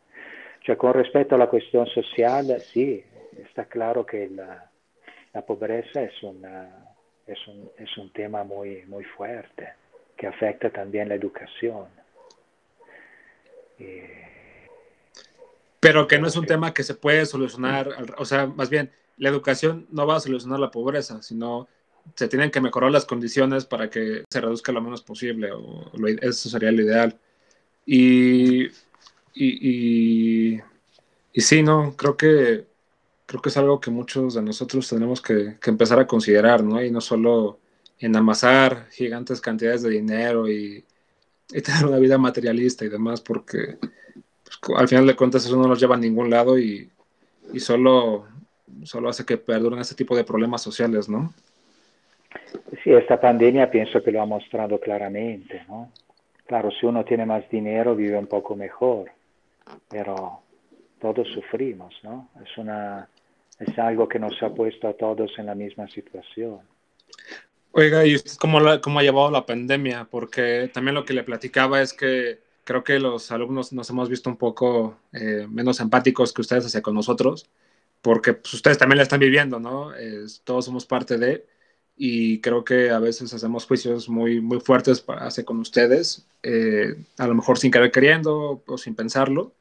[0.65, 3.04] Cioè, con respecto a la cuestión social, sí,
[3.38, 4.69] está claro que la,
[5.34, 6.69] la pobreza es, una,
[7.26, 9.74] es, un, es un tema muy, muy fuerte,
[10.17, 11.88] que afecta también la educación.
[13.78, 14.02] Y,
[15.80, 19.30] pero que no es un tema que se puede solucionar, o sea, más bien, la
[19.30, 21.67] educación no va a solucionar la pobreza, sino
[22.15, 26.08] se tienen que mejorar las condiciones para que se reduzca lo menos posible, o lo,
[26.08, 27.17] eso sería lo ideal.
[27.86, 28.65] Y,
[29.34, 30.62] y,
[31.34, 32.67] y, sí, no, creo que,
[33.26, 36.84] creo que es algo que muchos de nosotros tenemos que, empezar a considerar, ¿no?
[36.84, 37.60] Y no solo
[38.00, 40.86] en amasar gigantes cantidades de dinero y,
[41.52, 45.67] y tener una vida materialista y demás, porque pues, al final de cuentas eso no
[45.67, 46.89] nos lleva a ningún lado y,
[47.54, 48.28] y solo,
[48.84, 51.34] solo hace que perduren este tipo de problemas sociales, ¿no?
[52.84, 55.92] Sí, esta pandemia pienso que lo ha mostrado claramente, ¿no?
[56.46, 59.12] Claro, si uno tiene más dinero vive un poco mejor,
[59.89, 60.42] pero
[61.00, 62.30] todos sufrimos, ¿no?
[62.44, 63.08] Es, una,
[63.60, 66.60] es algo que nos ha puesto a todos en la misma situación.
[67.72, 70.08] Oiga, ¿y usted cómo, la, cómo ha llevado la pandemia?
[70.10, 74.30] Porque también lo que le platicaba es que, creo que los alumnos nos hemos visto
[74.30, 77.50] un poco eh, menos empáticos que ustedes hacia con nosotros,
[78.02, 79.92] porque pues, ustedes también la están viviendo, ¿no?
[80.44, 81.46] todos somos parte de,
[82.01, 87.27] y creo que a veces hacemos juicios muy, muy fuertes hacia con ustedes, eh, a
[87.27, 89.51] lo mejor sin querer queriendo o sin pensarlo,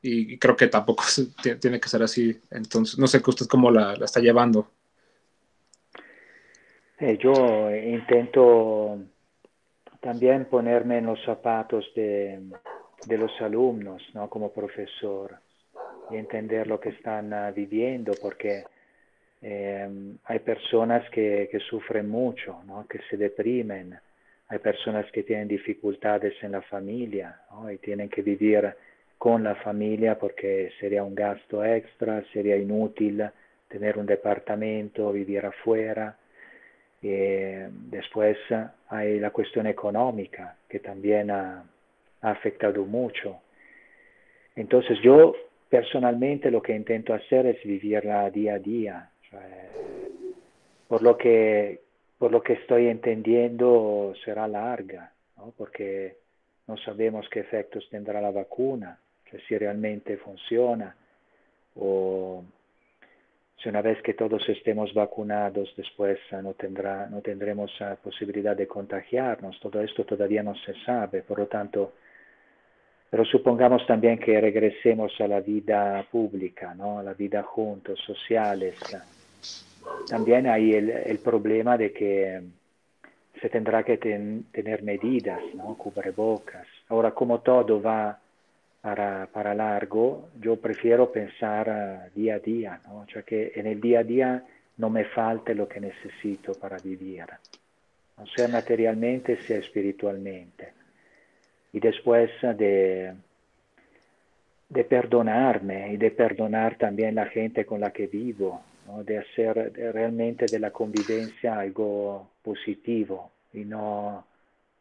[0.00, 1.04] y creo que tampoco
[1.60, 2.40] tiene que ser así.
[2.50, 4.70] Entonces, no sé que usted cómo la, está llevando.
[7.00, 8.98] Eh, yo intento
[10.00, 12.40] también ponerme en los zapatos de,
[13.08, 14.30] los alumnos, ¿no?
[14.30, 15.38] Como profesor
[16.10, 18.64] y entender lo que están uh, viviendo, porque
[19.46, 22.86] eh, hay personas que, que sufren mucho, ¿no?
[22.88, 23.94] que se deprimen,
[24.48, 28.72] hay personas que tienen dificultades en la familia y tienen que vivir
[29.18, 33.22] con la familia porque sería un gasto extra, sería inútil
[33.68, 36.16] tener un departamento, vivir afuera.
[37.02, 38.38] Eh, después
[38.88, 41.64] hay la cuestión económica que también ha,
[42.22, 43.40] afectado mucho.
[44.56, 45.34] Entonces yo
[45.68, 49.10] personalmente lo que intento hacer es vivirla día a día.
[49.34, 49.70] Cioè,
[50.86, 51.82] por, lo que,
[52.18, 55.52] por lo que estoy entendiendo será larga, ¿no?
[55.56, 56.18] porque
[56.66, 58.98] no sabemos qué efectos tendrá la vacuna
[59.48, 60.94] si realmente funciona
[61.76, 62.44] o
[63.56, 68.56] si una vez que todos estemos vacunados después ah, no, tendrá, no tendremos uh, posibilidad
[68.56, 69.58] de contagiarnos.
[69.58, 71.94] Todo esto todavía no se sabe, por lo tanto,
[73.10, 76.98] pero supongamos también que regresemos a la vida pública, ¿no?
[76.98, 78.76] a la vida juntos, sociales.
[80.08, 82.42] También hay el, el problema de que
[83.40, 85.76] se tendrá que ten, tener medidas, ¿no?
[85.76, 86.66] cubrebocas.
[86.88, 88.18] Ahora, como todo va
[88.80, 93.06] para, para largo, yo prefiero pensar uh, día a día, ¿no?
[93.06, 94.44] cioè que en el día a día
[94.76, 97.24] no me falte lo que necesito para vivir,
[98.18, 100.72] no sea materialmente, sea espiritualmente.
[101.72, 103.14] Y después de,
[104.68, 109.00] de perdonarme y de perdonar también la gente con la que vivo, ¿no?
[109.00, 114.26] hacer de realmente de la convivencia algo positivo y no,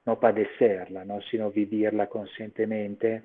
[0.05, 1.21] no padecerla, ¿no?
[1.21, 3.23] sino vivirla conscientemente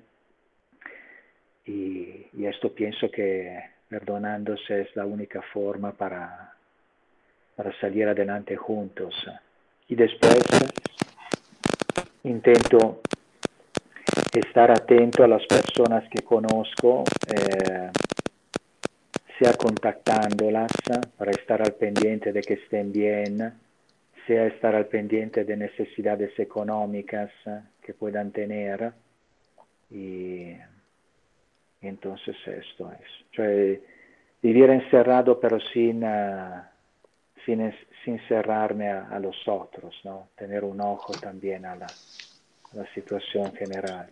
[1.65, 6.53] y, y, esto pienso que perdonándose es la única forma para,
[7.55, 9.13] para salir adelante juntos.
[9.87, 10.39] Y después
[12.23, 13.01] intento
[14.33, 17.89] estar atento a las personas que conozco, eh,
[19.39, 20.71] sea contactándolas
[21.17, 23.53] para estar al pendiente de que estén bien,
[24.27, 27.31] sea estar al pendiente de necesidades económicas
[27.81, 28.91] que puedan tener.
[29.89, 30.53] Y
[31.81, 33.07] entonces esto es.
[33.31, 33.81] Cioè,
[34.41, 36.61] vivir encerrado pero sin, uh,
[37.45, 37.73] sin,
[38.03, 40.29] sin cerrarme a, a, los otros, ¿no?
[40.35, 44.07] Tener un ojo también a la, a la situación general.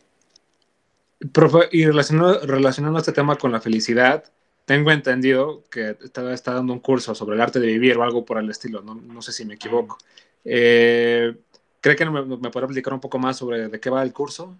[1.34, 4.24] Profe, y relacionando, relacionando este tema con la felicidad,
[4.67, 8.25] tengo entendido que está, está, dando un curso sobre el arte de vivir o algo
[8.25, 9.97] por el estilo, no, no sé si me equivoco.
[10.43, 11.34] Eh,
[11.80, 14.58] ¿Cree que me, me puede explicar un poco más sobre de qué va el curso?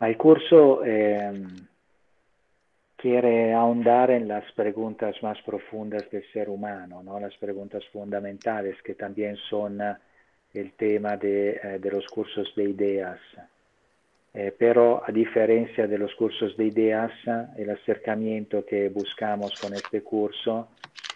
[0.00, 1.46] El curso eh,
[2.96, 7.20] quiere ahondar en las preguntas más profundas del ser humano, ¿no?
[7.20, 9.94] las preguntas fundamentales que también son uh,
[10.54, 13.20] el tema de, uh, de, los cursos de ideas.
[14.32, 17.10] Eh, pero a diferencia de los cursos de ideas,
[17.56, 20.68] el acercamiento que buscamos con este curso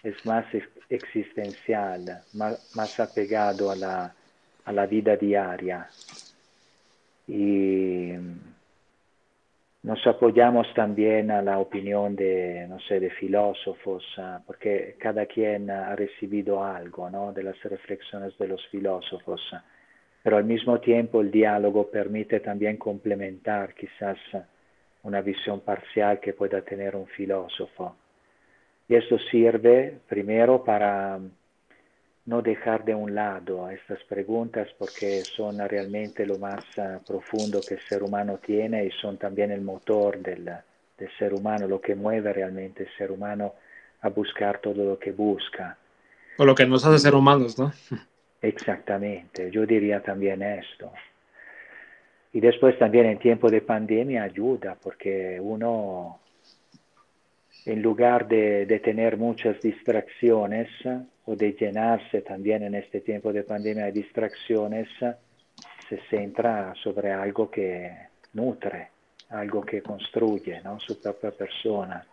[0.03, 0.45] es más
[0.89, 4.15] existencial, más, más apegado a la,
[4.65, 5.87] a la vida diaria.
[7.27, 8.11] Y
[9.85, 15.69] nos apoyamos también a la opinión de, no sé, de filósofos, uh, porque cada quien
[15.69, 17.31] ha recibido algo ¿no?
[17.31, 19.41] de las reflexiones de los filósofos,
[20.25, 24.17] pero al mismo tiempo el diálogo permite también complementar quizás
[25.03, 27.95] una visión parcial que pueda tener un filósofo.
[28.87, 31.19] Y esto sirve primero para
[32.25, 37.75] no dejar de un lado estas preguntas porque son realmente lo más uh, profundo que
[37.75, 40.43] el ser humano tiene y son también el motor del,
[40.97, 43.53] del, ser humano, lo que mueve realmente el ser humano
[44.01, 45.77] a buscar todo lo que busca.
[46.39, 47.71] O lo que nos hace ser humanos, ¿no?
[48.45, 50.91] Exactamente, yo diría también esto.
[52.31, 56.19] Y después también en tiempo de pandemia ayuda porque uno,
[57.65, 60.67] en lugar de, tener muchas distracciones,
[61.27, 64.89] o de llenarse también en este tiempo de pandemia de distracciones,
[65.89, 67.91] se centra sobre algo que
[68.33, 68.89] nutre,
[69.29, 70.79] algo que construye ¿no?
[70.79, 72.05] su propia persona.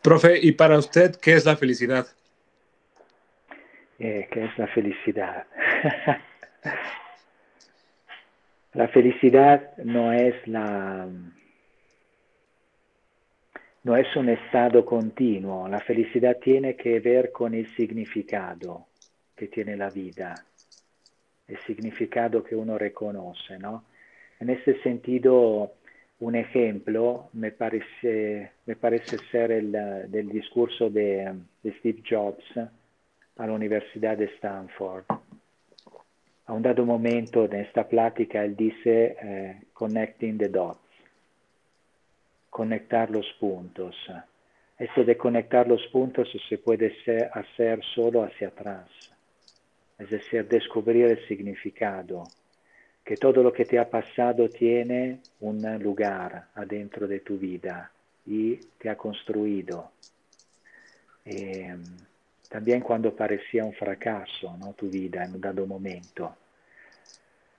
[0.00, 2.06] Profe, ¿y para usted qué es la felicidad?
[3.98, 5.46] Eh, ¿Qué es la felicidad?
[8.74, 11.08] La felicidad no es la
[13.84, 18.88] no es un estado continuo, la felicidad tiene que ver con el significado
[19.34, 20.34] que tiene la vida,
[21.48, 23.84] el significado que uno reconoce, ¿no?
[24.40, 25.72] En ese sentido,
[26.20, 31.32] un ejemplo me parece, me parece ser el del discurso de
[31.64, 32.44] Steve Jobs
[33.36, 35.04] a la Universidad de Stanford.
[36.46, 40.80] A un dado momento en esta plática él dice eh, connecting the dots,
[42.50, 43.96] conectar los puntos.
[44.78, 46.94] Esto de conectar los puntos se puede
[47.32, 48.88] hacer solo hacia atrás,
[49.98, 52.24] es decir, descubrir el significado,
[53.02, 57.90] que todo lo que te ha pasado tiene un lugar adentro de tu vida
[58.26, 59.92] y te ha construido.
[61.24, 61.74] Eh,
[62.48, 64.72] también cuando parecía un fracaso ¿no?
[64.74, 66.36] tu vida en un dado momento.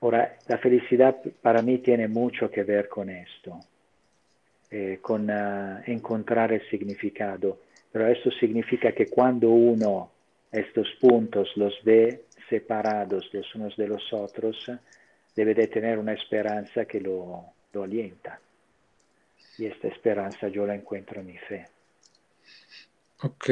[0.02, 3.60] Ahora, la felicidad para mí tiene mucho que ver con esto,
[4.70, 7.62] eh, con uh, encontrar el significado,
[7.92, 10.12] pero esto significa que cuando uno
[10.52, 14.72] estos puntos los ve separados los unos de los otros,
[15.36, 15.54] debe
[15.98, 18.40] una esperanza que lo, lo alienta.
[19.58, 21.66] Y esta esperanza yo la encuentro en mi fe.
[23.24, 23.50] Ok.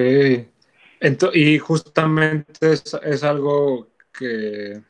[1.33, 4.81] Y justamente es, algo que,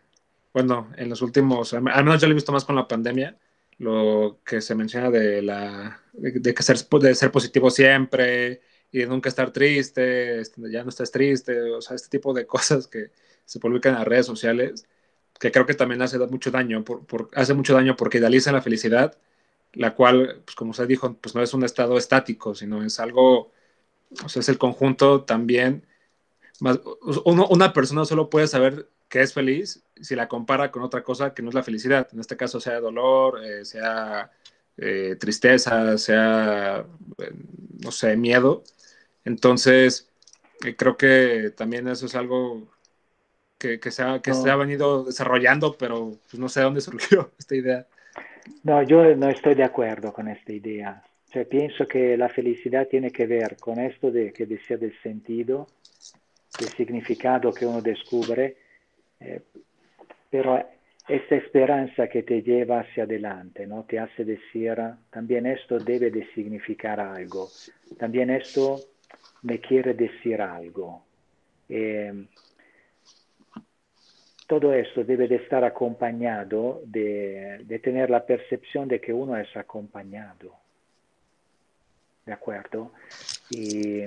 [0.53, 3.38] bueno, en los últimos, al menos yo lo he visto más con la pandemia,
[3.78, 8.61] lo que se menciona de, la, de, que ser, de ser positivo siempre
[8.91, 12.88] y nunca estar triste, este, ya no estés triste, o sea, este tipo de cosas
[12.88, 13.11] que
[13.45, 14.86] se publican en las redes sociales
[15.39, 18.61] que creo que también hace mucho daño, por, por, hace mucho daño porque idealiza la
[18.61, 19.18] felicidad,
[19.74, 23.51] la cual, pues como usted dijo, pues no es un estado estático, sino es algo,
[24.24, 25.86] o sea, es el conjunto también.
[26.60, 26.80] Más,
[27.26, 31.34] uno, una persona solo puede saber que es feliz si la compara con otra cosa
[31.34, 32.08] que no es la felicidad.
[32.12, 34.32] En este caso, sea dolor, eh, sea
[34.78, 36.86] eh, tristeza, sea,
[37.18, 37.32] eh,
[37.84, 38.64] no sé, miedo.
[39.24, 40.10] Entonces,
[40.78, 42.68] creo que también eso es algo
[43.58, 44.41] que, que, se, ha, que no.
[44.41, 47.88] se ha venido desarrollando, pero pues no sé dónde surgió esta idea.
[48.64, 51.03] No, yo no estoy de acuerdo con esta idea.
[51.30, 54.93] O sea, pienso que la felicidad tiene que ver con esto de, que decía del
[55.01, 55.68] sentido,
[56.60, 58.58] del significado que uno descubre,
[59.20, 59.41] eh,
[60.30, 60.64] pero
[61.08, 63.84] esta esperanza que te lleva hacia adelante, ¿no?
[63.84, 64.76] Te hace decir,
[65.12, 67.49] también esto debe de significar algo,
[67.97, 68.80] también esto
[69.43, 71.03] me quiere decir algo.
[71.70, 72.26] Eh,
[74.47, 79.56] todo esto debe de estar acompañado de, de, tener la percepción de que uno es
[79.58, 80.53] acompañado.
[82.26, 82.91] ¿De acuerdo?
[83.49, 84.01] Y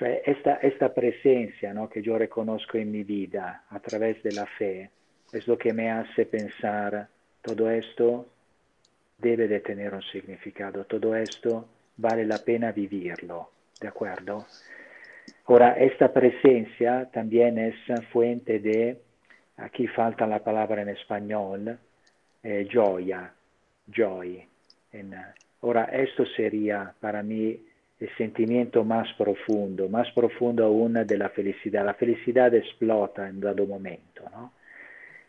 [0.00, 1.86] cioè esta, esta presencia ¿no?
[1.86, 4.88] que yo reconozco en mi vida a través de la fe
[5.30, 7.06] es lo que me hace pensar
[7.42, 8.26] todo esto
[9.18, 13.50] debe de tener un significado, todo esto vale la pena vivirlo.
[13.78, 14.46] ¿De acuerdo?
[15.44, 17.74] Ahora, esta presencia también es
[18.10, 18.98] fuente de,
[19.58, 21.78] aquí falta la palabra en español,
[22.42, 23.32] eh, joya,
[23.86, 24.46] joy.
[24.92, 25.14] En,
[25.62, 27.60] ahora, esto sería para mí
[28.00, 31.84] el sentimiento más profundo, más profundo aún de la felicidad.
[31.84, 34.52] La felicidad explota en dado momento, ¿no?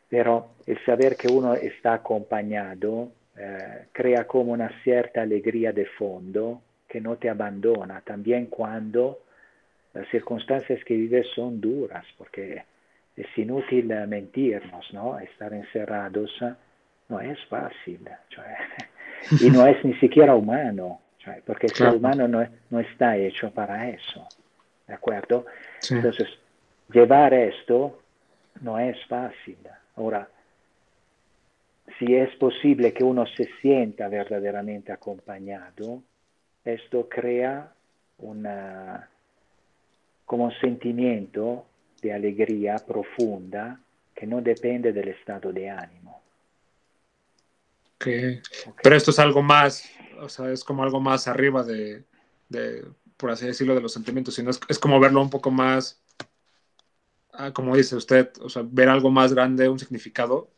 [0.08, 6.62] Pero el saber que uno está acompañado eh, crea como una cierta alegría de fondo
[6.88, 9.20] que no te abandona, también cuando
[9.94, 12.64] las circunstancias que vives son duras, porque
[13.16, 15.20] es inútil mentirnos, ¿no?
[15.20, 16.32] Estar encerrados
[17.10, 18.00] no es fácil,
[18.30, 18.56] cioè,
[19.42, 21.92] y no es ni siquiera humano, cioè, porque el claro.
[21.92, 24.28] ser humano no, no, está hecho para eso,
[24.88, 25.46] ¿de acuerdo?
[25.80, 25.96] Sí.
[25.96, 26.28] Entonces,
[26.92, 28.02] llevar esto
[28.62, 29.58] no es fácil.
[29.96, 30.28] Ahora,
[31.98, 36.02] si es posible que uno se sienta verdaderamente acompañado,
[36.64, 37.72] esto crea
[38.20, 39.10] una,
[40.26, 41.66] como un sentimiento
[42.02, 43.80] de alegría profunda
[44.16, 46.21] que no depende del estado de ánimo.
[48.02, 48.42] Okay.
[48.82, 49.84] Pero esto es algo más,
[50.20, 52.04] o sea, es como algo más arriba de,
[52.50, 52.86] de
[53.18, 56.02] por así decirlo, de los sentimientos, sino es, es como verlo un poco más,
[57.34, 60.52] ah, como dice usted, o sea, ver algo más grande, un significado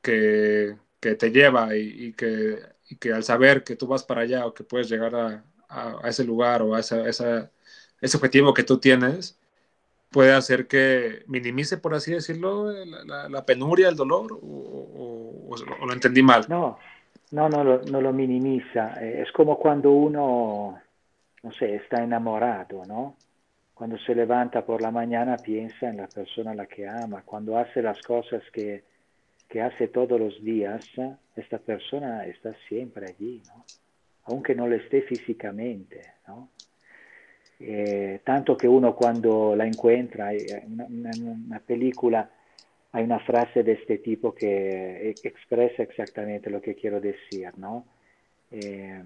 [0.00, 4.22] que, que te lleva y, y, que, y, que, al saber que tú vas para
[4.22, 7.50] allá o que puedes llegar a, a, a ese lugar o a esa, esa
[8.04, 9.38] ese objetivo que tú tienes
[10.14, 12.70] puede hacer que minimice, por así decirlo,
[13.04, 16.46] la, la, penuria, el dolor, o, lo entendí mal.
[16.48, 16.78] No,
[17.32, 18.94] no, no lo, no lo minimiza.
[19.02, 20.80] Eh, es como cuando uno,
[21.42, 23.16] no sé, está enamorado, ¿no?
[23.74, 27.58] Cuando se levanta por la mañana piensa en la persona a la que ama, cuando
[27.58, 28.84] hace las cosas que,
[29.48, 30.86] que hace todos los días,
[31.34, 33.64] esta persona está siempre allí, ¿no?
[34.26, 36.02] aunque no lo esté físicamente.
[36.28, 36.50] ¿no?
[37.60, 40.30] Eh, tanto que uno cuando la encuentra,
[40.66, 42.28] una, una, película,
[42.92, 47.86] hay una frase de este tipo que expresa exactamente lo que quiero decir, ¿no?
[48.50, 49.02] Eh,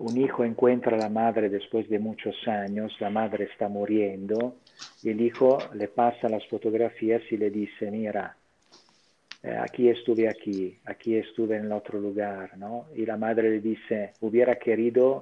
[0.00, 4.56] un hijo encuentra a la madre después de muchos años, la madre está muriendo
[5.02, 8.34] y el hijo le pasa las fotografías y le dice, mira,
[9.42, 12.86] eh, aquí estuve aquí, aquí estuve en otro lugar, ¿no?
[12.94, 15.20] Y la madre le dice, hubiera querido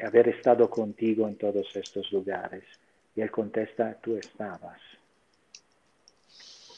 [0.00, 2.64] haber estado contigo en todos estos lugares.
[3.14, 4.80] Y él contesta, tú estabas.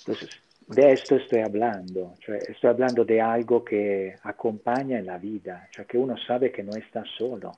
[0.00, 0.30] Entonces,
[0.66, 5.84] de esto estoy hablando, cioè estoy hablando de algo que acompaña en la vida, cioè
[5.84, 7.52] que uno sabe que no está solo.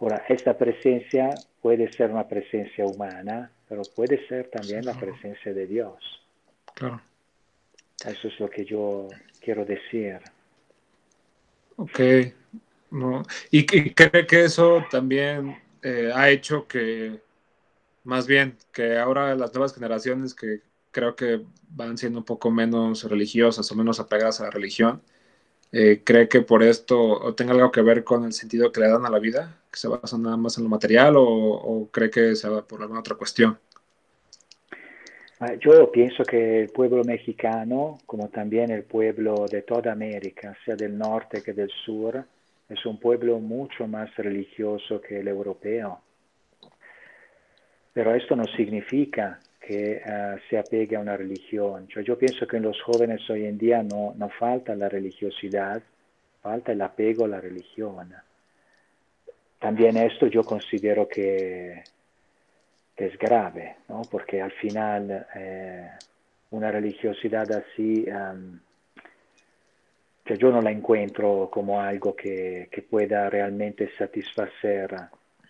[0.00, 1.30] Ahora, esta presencia
[1.60, 5.96] puede ser una presencia humana, pero puede ser también la presencia de Dios.
[6.74, 7.00] Claro.
[8.04, 9.08] Eso es lo que yo
[9.40, 10.18] quiero decir.
[11.76, 12.00] Ok.
[12.92, 13.22] No.
[13.50, 17.20] ¿Y, cree que eso también eh, ha hecho que,
[18.04, 21.40] más bien, que ahora las nuevas generaciones que creo que
[21.70, 25.00] van siendo un poco menos religiosas o menos apegadas a la religión,
[25.72, 28.88] eh, ¿cree que por esto o tenga algo que ver con el sentido que le
[28.88, 29.58] dan a la vida?
[29.70, 33.00] ¿Que se basa nada más en lo material o, cree que se va por alguna
[33.00, 33.58] otra cuestión?
[35.40, 40.76] Ah, yo pienso que el pueblo mexicano, como también el pueblo de toda América, sea
[40.76, 42.26] del norte que del sur,
[42.72, 46.00] es un pueblo mucho más religioso que el europeo.
[47.92, 51.86] Pero esto no significa que uh, se apegue a una religión.
[51.88, 55.82] Yo pienso que en los jóvenes hoy en día no, no falta la religiosidad,
[56.40, 58.12] falta el apego a la religión.
[59.58, 61.84] También esto yo considero que,
[62.96, 64.02] es grave, ¿no?
[64.08, 65.88] porque al final eh,
[66.50, 68.06] una religiosidad así,
[70.24, 74.94] cioè yo no la encuentro como algo que, que pueda realmente satisfacer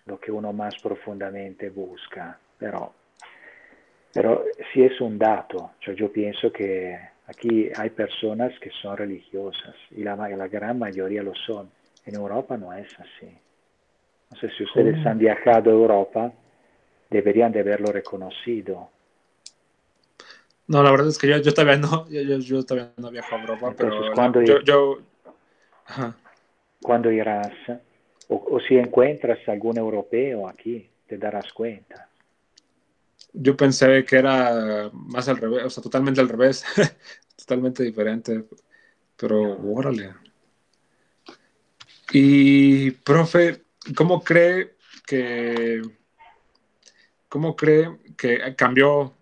[0.05, 2.93] lo que uno más profundamente busca, pero
[4.13, 6.95] Pero sí es un dato, cioè yo pienso que
[7.25, 11.71] aquí hay personas que son religiosas y la, la gran mayoría lo son.
[12.05, 13.31] En Europa no es así.
[14.29, 16.31] No sé si ustedes han viajado a Europa,
[17.09, 18.89] deberían de haberlo reconocido.
[20.67, 23.41] No, la verdad es que yo, yo todavía no, yo, yo, todavía no viajo a
[23.41, 24.99] Europa, Entonces, pero cuando yo, yo
[25.85, 26.15] ajá.
[26.81, 27.51] cuando irás
[28.29, 32.09] o, o si encuentras algún europeo aquí, te darás cuenta
[33.33, 36.63] yo pensé que era más al revés, o sea, totalmente al revés,
[37.35, 38.45] totalmente diferente,
[39.17, 40.13] pero órale.
[42.11, 43.63] Y, profe,
[43.95, 44.75] ¿cómo cree
[45.07, 45.81] que,
[47.27, 49.15] cómo cree que cambió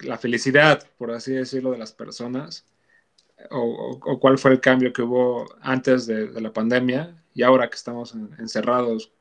[0.00, 2.66] la felicidad, por así decirlo, de las personas?
[3.50, 8.14] O, cuál fue el cambio que hubo antes de, la pandemia y ahora que estamos
[8.38, 9.12] encerrados?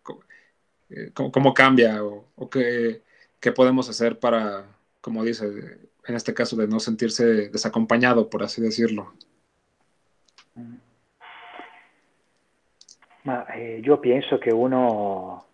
[0.90, 2.04] Eh, ¿Cómo, cómo cambia?
[2.04, 3.04] ¿O, o qué,
[3.40, 4.66] qué podemos hacer para,
[5.02, 5.46] como dice,
[6.08, 9.14] en este caso, de no sentirse desacompañado, por así decirlo.
[13.24, 15.46] Ma eh, yo pienso que uno,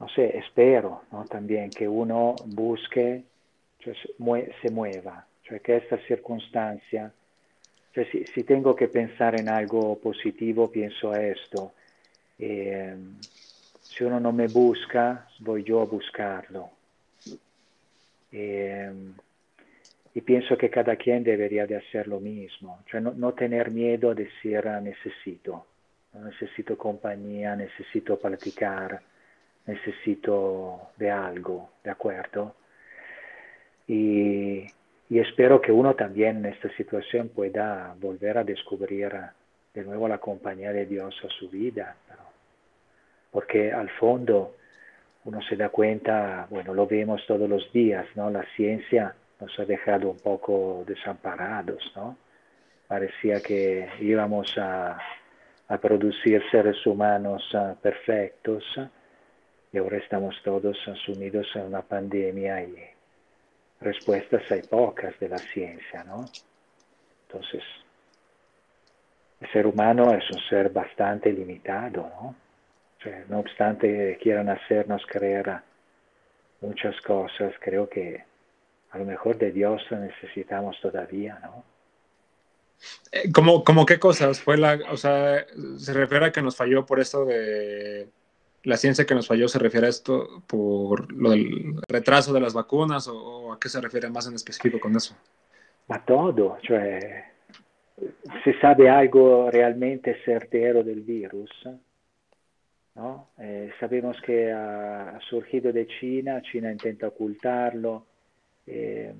[0.00, 1.24] no sé, espero ¿no?
[1.26, 3.22] también que uno busque,
[3.78, 3.94] cioè,
[4.60, 7.12] se mueva, cioè que esta circunstancia,
[7.92, 11.72] cioè, si, si, tengo que pensar en algo positivo, pienso a esto.
[12.38, 12.96] Eh,
[13.80, 16.70] si uno no me busca, voy yo buscarlo.
[18.32, 18.92] Eh,
[20.14, 24.10] y pienso que cada quien debería de hacer lo mismo, cioè no, no tener miedo
[24.10, 25.66] a decir necesito,
[26.14, 29.00] necesito compañía, necesito platicar,
[29.70, 32.54] necesito de algo, ¿de acuerdo?
[33.86, 34.66] Y,
[35.10, 39.12] espero que uno también en esta situación pueda volver a descubrir
[39.74, 41.96] de nuevo la compañía de Dios a su vida,
[43.32, 44.54] porque al fondo
[45.24, 48.30] uno se da cuenta, bueno, lo vemos todos los días, ¿no?
[48.30, 52.16] La ciencia nos ha dejado un poco desamparados, ¿no?
[52.86, 54.98] Parecía que íbamos a,
[55.80, 58.64] producir seres humanos uh, perfectos
[59.72, 62.76] y ahora estamos todos sumidos en una pandemia y
[63.80, 66.24] respuestas hay pocas de la ciencia, ¿no?
[67.28, 67.62] Entonces,
[69.40, 72.34] el ser humano es un ser bastante limitado, ¿no?
[73.28, 75.60] No obstante quieran hacernos creer
[76.60, 78.22] muchas cosas, creo que
[78.90, 81.64] a lo mejor de Dios necesitamos todavía, ¿no?
[83.12, 84.40] Eh, ¿Cómo, cómo qué cosas?
[84.40, 85.46] Fue la, o sea,
[85.78, 88.08] se refiere a que nos falló por esto de,
[88.64, 92.54] la ciencia que nos falló se refiere a esto por lo del retraso de las
[92.54, 95.16] vacunas o, a qué se refiere más en específico con eso?
[95.88, 97.30] A todo, cioè
[98.44, 101.50] se sabe algo realmente certero del virus,
[102.94, 103.30] ¿no?
[103.38, 108.06] Eh, sabemos que ha, surgido de China, China intenta ocultarlo,
[108.66, 109.12] eh,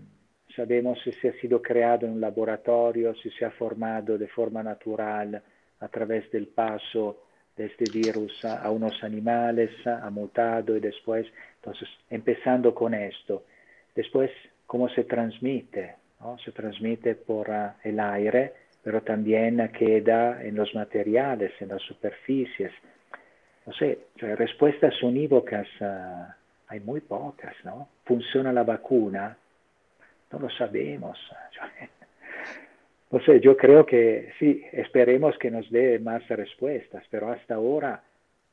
[0.55, 4.63] sabemos si se ha sido creado en un laboratorio, si se ha formado de forma
[4.63, 5.43] natural
[5.81, 7.25] a través del paso
[7.61, 13.45] de este virus a unos animales, ha mutado y después, entonces, empezando con esto,
[13.95, 14.31] después,
[14.67, 16.39] cómo se transmite, ¿no?
[16.39, 22.73] se transmite por uh, el aire, pero también queda en los materiales, en las superficies.
[23.67, 26.33] No sé, respuestas unívocas uh,
[26.69, 27.89] hay muy pocas, ¿no?
[28.05, 29.37] ¿Funciona la vacuna?
[30.33, 31.19] No lo sabemos.
[33.27, 38.03] Sé, yo creo que sí, esperemos que nos dé más respuestas, pero hasta ahora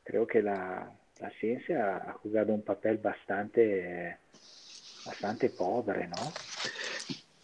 [0.04, 0.92] creo que la,
[1.22, 4.18] la ciencia ha jugado un papel bastante,
[5.06, 6.34] bastante pobre, ¿no?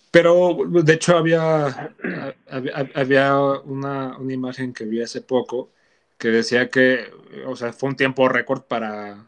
[0.09, 1.93] Pero de hecho había,
[2.93, 3.35] había
[3.65, 5.69] una, una, imagen que vi hace poco
[6.17, 7.05] que decía que,
[7.47, 9.25] o sea, fue un tiempo récord para,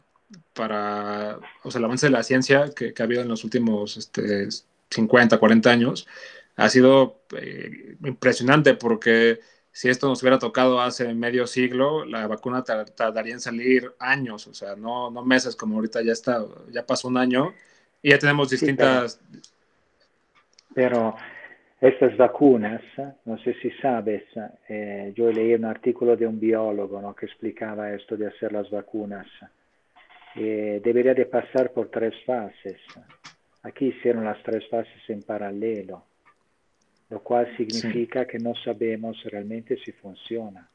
[0.53, 3.97] para o sea, el avance de la ciencia que, que ha habido en los últimos
[3.97, 4.47] este,
[4.91, 6.07] 50, 40 años,
[6.55, 9.39] ha sido eh, impresionante porque
[9.71, 14.53] si esto nos hubiera tocado hace medio siglo, la vacuna tardaría en salir años, o
[14.53, 17.53] sea, no, no meses como ahorita ya está, ya pasó un año
[18.01, 19.19] y ya tenemos distintas...
[20.73, 21.15] pero,
[21.81, 22.81] estas vacunas,
[23.25, 24.23] no sé si sabes,
[24.69, 27.13] eh, yo leí un artículo de un biólogo ¿no?
[27.13, 29.27] que explicaba esto de hacer las vacunas.
[30.35, 32.79] Eh, debería de pasar por tres fases.
[33.63, 36.05] Aquí hicieron las tres fases en paralelo
[37.09, 38.27] lo cual significa sí.
[38.27, 40.69] que no sabemos realmente si funciona.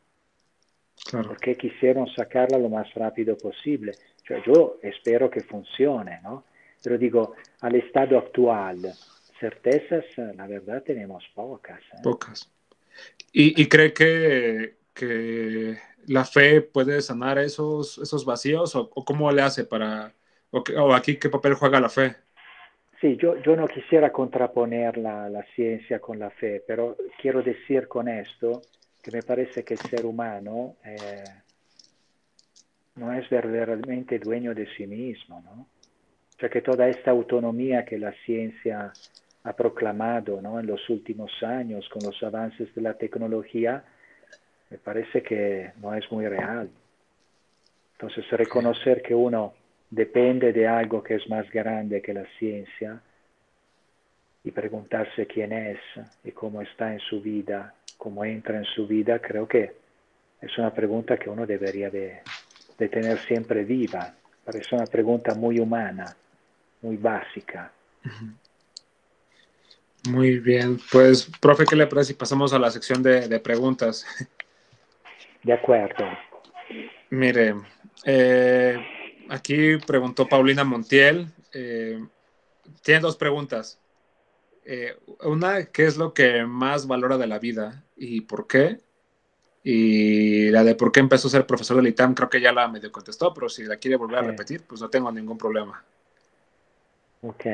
[1.04, 1.28] Claro.
[1.28, 3.92] Porque quisieron sacarla lo más rápido posible.
[4.26, 6.44] Cioè, yo espero que funcione, ¿no?
[6.82, 8.92] Pero digo, al estado actual,
[9.38, 10.04] certezas,
[10.36, 11.80] la verdad, tenemos pocas.
[11.92, 11.96] ¿eh?
[12.02, 12.50] Pocas.
[13.32, 18.74] ¿Y, y cree que, que, la fe puede sanar esos, esos vacíos?
[18.76, 20.14] ¿O, o cómo le hace para...
[20.50, 22.16] O, o aquí qué papel juega la fe?
[23.00, 28.08] Sí, yo, yo no quisiera contraponer la, ciencia con la fe, pero quiero decir con
[28.08, 28.66] esto
[29.00, 31.30] que me parece que el ser humano eh,
[32.96, 35.66] no es verdaderamente dueño de sí mismo, ¿no?
[36.36, 38.94] O sea que toda esta autonomía que la ciencia
[39.44, 40.60] ha proclamado ¿no?
[40.60, 43.84] en los últimos años con los avances de la tecnología,
[44.70, 46.70] me parece que no es muy real.
[47.92, 49.54] Entonces, reconocer que uno
[49.90, 53.00] depende de algo que es más grande que la ciencia
[54.44, 55.78] y preguntarse quién es
[56.24, 59.72] y cómo está en su vida, cómo entra en su vida, creo que
[60.40, 62.20] es una pregunta que uno debería de,
[62.78, 64.14] de tener siempre viva.
[64.44, 66.06] Parece una pregunta muy humana,
[66.80, 67.70] muy básica.
[70.08, 74.06] Muy bien, pues profe, ¿qué le parece si pasamos a la sección de, de preguntas?
[75.42, 76.06] De acuerdo.
[77.10, 77.54] Mire,
[78.04, 78.78] eh,
[79.30, 81.28] Aquí preguntó Paulina Montiel.
[81.54, 82.04] Eh,
[82.82, 83.80] tiene dos preguntas.
[84.64, 88.78] Eh, una, ¿qué es lo que más valora de la vida y por qué?
[89.62, 92.66] Y la de por qué empezó a ser profesor del ITAM, creo que ya la
[92.66, 95.80] medio contestó, pero si la quiere volver a repetir, pues no tengo ningún problema.
[97.22, 97.46] Ok.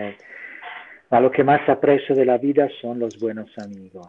[1.10, 4.08] A lo que más aprecio de la vida son los buenos amigos.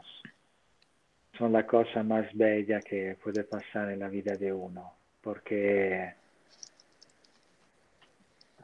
[1.38, 6.13] Son la cosa más bella que puede pasar en la vida de uno, porque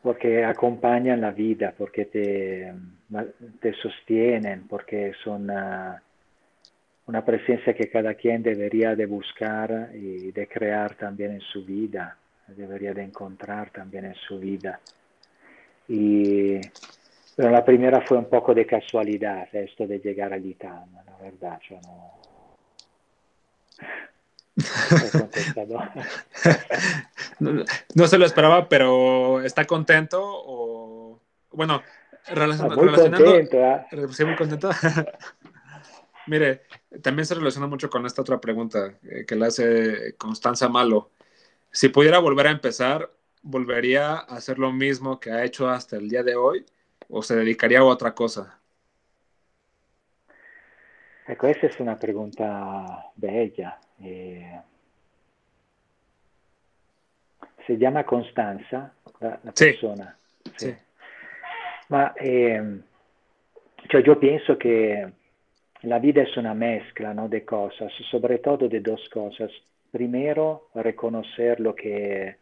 [0.03, 2.73] porque acompañan la vida, porque te,
[3.61, 6.03] te sostienen, porque son una,
[7.07, 12.17] una, presencia que cada quien debería de buscar y de crear también en su vida,
[12.47, 14.79] debería de encontrar también en su vida.
[15.87, 16.59] Y,
[17.37, 21.79] la primera fue un poco de casualidad, esto de llegar al ITAM, la verdad, yo
[21.81, 22.11] no,
[27.39, 27.63] no,
[27.95, 30.21] no, se lo esperaba, pero ¿está contento?
[30.23, 31.19] O,
[31.51, 31.81] bueno,
[32.27, 33.25] muy relacionando.
[33.25, 33.85] Contento, ¿eh?
[34.11, 34.69] Sí, muy contento.
[36.27, 36.61] Mire,
[37.01, 41.11] también se relaciona mucho con esta otra pregunta eh, que le hace Constanza Malo.
[41.71, 46.07] Si pudiera volver a empezar, ¿volvería a hacer lo mismo que ha hecho hasta el
[46.09, 46.65] día de hoy?
[47.09, 48.62] ¿O se dedicaría a otra cosa?
[51.25, 53.79] Ecco, questa è una pregunta bella.
[54.01, 54.59] Eh,
[57.65, 59.65] si chiama Costanza, la, la sì.
[59.65, 60.17] persona.
[60.55, 60.65] Sì.
[60.65, 60.77] Sì.
[61.87, 62.81] Ma eh,
[63.87, 65.13] cioè yo pienso que
[65.81, 67.27] la vida es una mezcla ¿no?
[67.27, 69.51] de cosas, sobre todo de dos cosas.
[69.91, 72.35] Primero, reconocer lo que,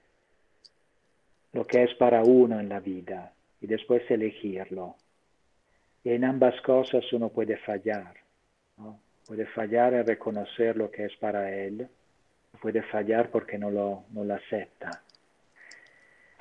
[1.52, 4.96] lo que es para uno en la vida y después elegirlo.
[6.04, 8.16] Y en ambas cosas uno puede fallar.
[9.26, 11.88] Puede fallar en reconocer lo que es para él,
[12.62, 15.02] puede fallar porque no lo, no lo acepta.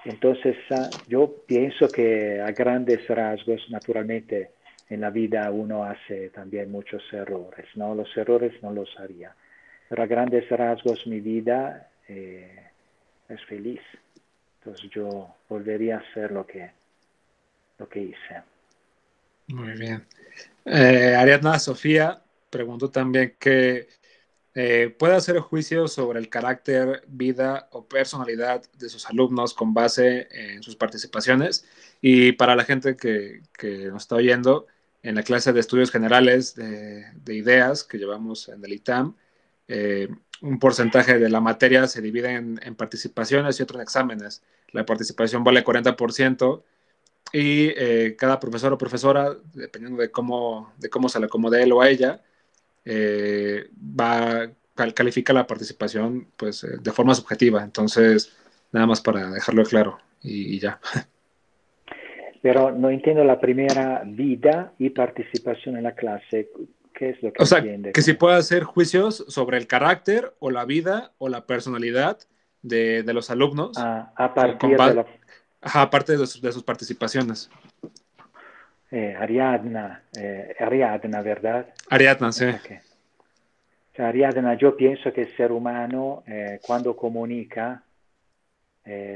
[0.05, 4.53] Entonces ah, yo pienso que a grandes rasgos, naturalmente,
[4.89, 7.95] en la vida uno hace también muchos errores, ¿no?
[7.95, 9.35] Los errores no los haría.
[9.89, 12.71] Pero a grandes rasgos mi vida eh,
[13.29, 13.81] es feliz.
[14.59, 16.71] Entonces yo volvería a hacer lo que,
[17.79, 18.43] lo que hice.
[19.49, 20.05] Muy bien.
[20.65, 22.21] Eh, Ariadna Sofía
[22.51, 23.89] preguntó también que
[24.55, 30.29] eh, puede hacer juicios sobre el carácter, vida o personalidad de sus alumnos con base
[30.31, 31.65] en sus participaciones.
[32.01, 34.67] Y para la gente que, que nos está oyendo,
[35.03, 39.17] en la clase de estudios generales de, ideas que llevamos en el ITAM,
[39.69, 40.09] eh,
[40.43, 44.43] un porcentaje de la materia se divide en, participaciones y otro en exámenes.
[44.73, 46.63] La participación vale 40%
[47.33, 51.73] y eh, cada profesor o profesora, dependiendo de cómo, de cómo se le acomode él
[51.73, 52.23] o a ella,
[52.85, 54.51] eh, va
[54.95, 57.63] califica la participación pues, de forma subjetiva.
[57.63, 58.35] Entonces,
[58.73, 60.81] nada más para dejarlo claro y ya.
[62.43, 66.51] pero no entiendo la primera vida y participación en la clase.
[66.95, 70.51] ¿Qué es lo que o sea, Que si puede hacer juicios sobre el carácter o
[70.51, 72.19] la vida o la personalidad
[72.63, 73.77] de, de los alumnos.
[73.79, 75.07] Ah, a partir de la...
[75.63, 77.51] aparte de, sus participaciones.
[78.91, 81.67] Eh, Ariadna, eh, Ariadna, ¿verdad?
[81.91, 82.47] Ariadna, sí.
[83.97, 87.83] Ariadna, yo pienso que el ser humano, eh, cuando comunica,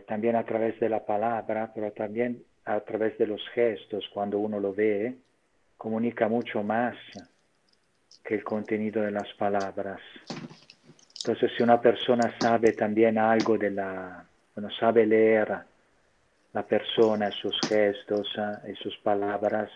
[0.07, 4.61] también a través de la palabra, pero también a través de los gestos, cuando uno
[4.61, 5.17] lo ve,
[5.77, 6.95] comunica mucho más
[8.23, 9.99] que el contenido de las palabras.
[11.17, 15.57] Entonces, si una persona sabe también algo de la, bueno, sabe leer
[16.55, 18.33] la persona, sus gestos
[18.67, 19.71] y eh, sus palabras,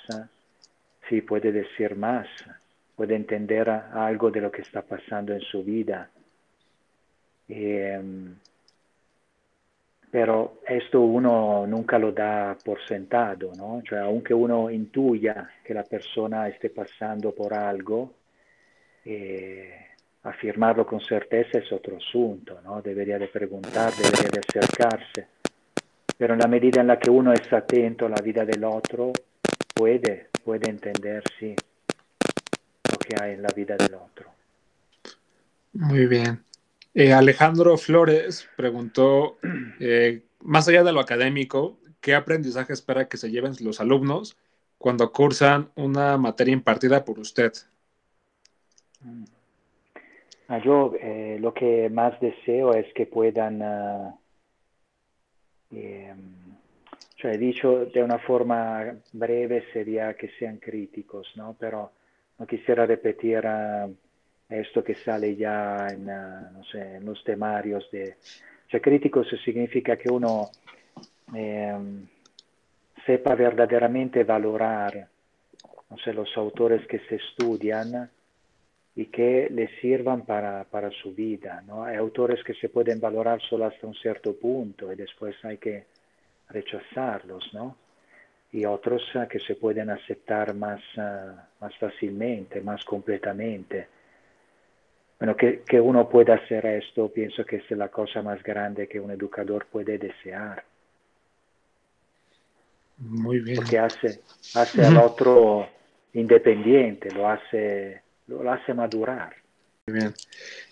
[1.09, 2.29] sí puede decir más,
[2.95, 6.09] puede entender algo de lo que está pasando en su vida.
[7.49, 8.35] Em,
[10.11, 13.83] pero esto uno nunca lo da por sentado, ¿no?
[13.83, 18.15] Cioè, aunque uno intuya que la persona esté pasando por algo,
[19.05, 19.75] eh,
[20.23, 22.81] afirmarlo con certeza es otro asunto, ¿no?
[22.81, 25.38] Debería de preguntar, debería de acercarse.
[26.19, 29.13] Pero en la medida en la que uno es atento a la vida del otro,
[29.75, 31.55] puede, puede entender, sí,
[32.91, 34.31] lo que hay en la vida del otro.
[35.73, 36.43] Muy bien.
[36.93, 39.39] Eh, Alejandro Flores preguntó,
[39.81, 44.37] eh, más allá de lo académico, ¿qué aprendizaje espera que se lleven los alumnos
[44.79, 47.53] cuando cursan una materia impartida por usted?
[49.01, 49.25] Mm.
[50.49, 54.18] Ah, yo eh, lo que más deseo es que puedan, uh,
[55.71, 61.57] cioè dicho de una forma breve sería que sean críticos, ¿no?
[61.59, 61.93] Pero
[62.39, 63.45] no quisiera repetir...
[63.45, 63.95] Uh,
[64.49, 68.17] esto que sale ya en, uh, no sé, en los temarios de...
[68.67, 70.51] Cioè, crítico significa que uno
[71.35, 71.77] eh,
[73.07, 75.09] sepa verdaderamente valorar
[75.89, 78.11] no sé, los autores que se estudian
[78.99, 81.63] y que le sirvan para, para su vida.
[81.69, 81.85] ¿no?
[81.85, 85.85] Hay autores que se pueden valorar solo hasta un cierto punto y después hay que
[86.49, 87.77] rechazarlos, ¿no?
[88.51, 91.31] Y otros uh, que se pueden aceptar más, uh,
[91.61, 93.87] más fácilmente, más completamente.
[95.21, 98.99] Bueno, que, que, uno pueda hacer esto, pienso que es la cosa más grande que
[98.99, 100.65] un educador puede desear.
[102.97, 103.59] Muy bien.
[103.59, 104.23] Porque hace,
[104.57, 105.69] hace al otro
[106.15, 109.35] independiente, lo hace, lo hace madurar.
[109.87, 110.15] Muy bien.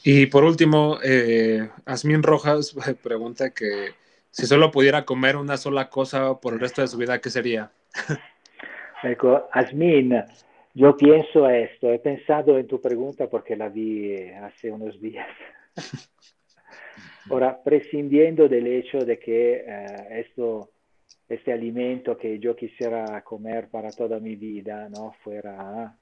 [0.05, 3.95] Y por último, eh, Asmin Rojas pregunta que
[4.31, 7.71] si solo pudiera comer una sola cosa por el resto de su vida, ¿qué sería?
[9.53, 10.15] Asmin,
[10.75, 15.29] yo pienso esto, he pensado en tu pregunta porque la vi eh, hace unos días.
[17.31, 20.71] Ahora, prescindiendo del hecho de que eh, esto,
[21.29, 25.97] este alimento que yo quisiera comer para toda mi vida no fuera,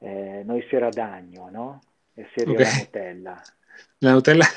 [0.00, 1.80] eh, no hiciera daño, ¿no?
[2.34, 2.66] Sería okay.
[2.66, 3.42] la Nutella.
[4.00, 4.48] La Nutella.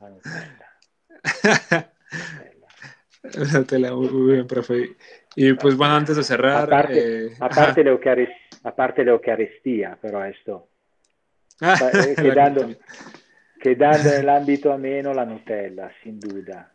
[0.00, 1.92] La Nutella.
[3.34, 4.96] La Nutella, muy bien, profe.
[5.36, 6.64] Y pues bueno, antes de cerrar...
[6.64, 10.68] Aparte, eh, aparte la, Eucaristía, aparte la Eucaristía, pero esto...
[11.60, 12.68] Ah, eh, quedando,
[13.60, 16.72] quedando en el ámbito ameno la Nutella, sin duda.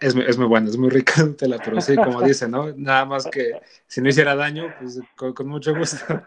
[0.00, 2.72] Es, es, muy buena, es muy rica Nutella, pero sí, como dice, ¿no?
[2.74, 6.22] Nada más que si no hiciera daño, pues con, con mucho gusto.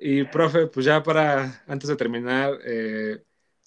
[0.00, 3.18] Y profe, pues ya para, antes de terminar, eh,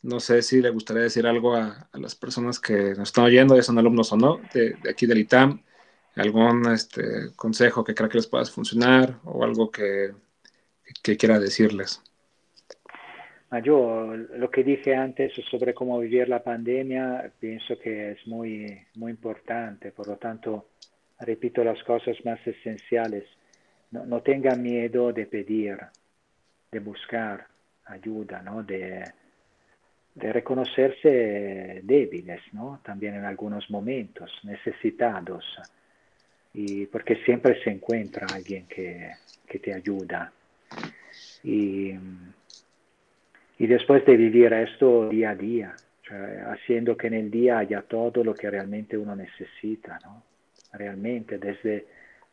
[0.04, 3.62] No sé si le gustaría decir algo a, las personas que nos están oyendo, ya
[3.64, 5.62] son alumnos o no, de, aquí del ITAM,
[6.16, 10.12] algún este, consejo que crea que les pueda funcionar o algo que,
[11.04, 12.02] que quiera decirles.
[13.52, 18.82] Ah, yo lo que dije antes sobre cómo vivir la pandemia pienso que es muy,
[18.96, 20.70] muy importante, por lo tanto
[21.20, 23.26] repito las cosas más esenciales.
[23.92, 25.78] No, no tengan miedo de pedir,
[26.72, 27.46] de buscar
[27.86, 28.64] ayuda, ¿no?
[28.64, 29.04] de,
[30.16, 32.80] reconocerse débiles, ¿no?
[32.84, 35.44] también en algunos momentos, necesitados,
[36.54, 39.12] y porque siempre se encuentra alguien que,
[39.48, 40.32] que te ayuda.
[41.44, 41.94] Y,
[43.58, 45.76] y después de vivir esto día a día,
[46.48, 50.24] haciendo que en el día haya todo lo que realmente uno necesita, ¿no?
[50.74, 51.86] realmente, desde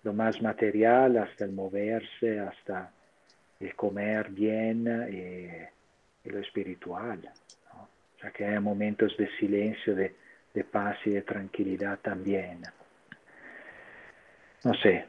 [0.05, 2.93] lo más material hasta el moverse, hasta
[3.61, 7.21] el comer bien y, lo espiritual.
[7.23, 7.81] ¿no?
[7.83, 10.15] O sea, que hay momentos de silencio, de,
[10.53, 12.63] de paz y de tranquilidad también.
[14.65, 15.07] No sé,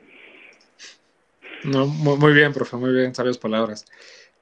[1.63, 3.85] no, muy, bien, profe, muy bien, sabias palabras.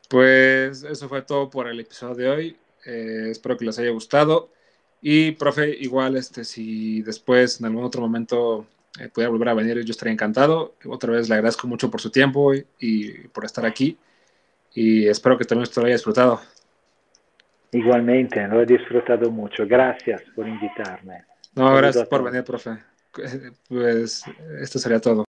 [0.08, 2.58] Pues eso fue todo por el episodio de hoy.
[2.86, 4.52] Eh, espero que les haya gustado.
[5.02, 8.68] Y, profe, igual, este, si después, en algún otro momento,
[9.00, 10.76] eh, pudiera volver a venir, yo estaría encantado.
[10.86, 13.98] Otra vez le agradezco mucho por su tiempo y, por estar aquí.
[14.74, 16.42] Y espero que también usted lo haya disfrutado.
[17.72, 19.66] Igualmente, lo he disfrutado mucho.
[19.68, 21.26] Gracias por invitarme.
[21.56, 22.72] No, gracias por venir, profe.
[23.68, 24.24] Pues
[24.62, 25.27] esto sería todo.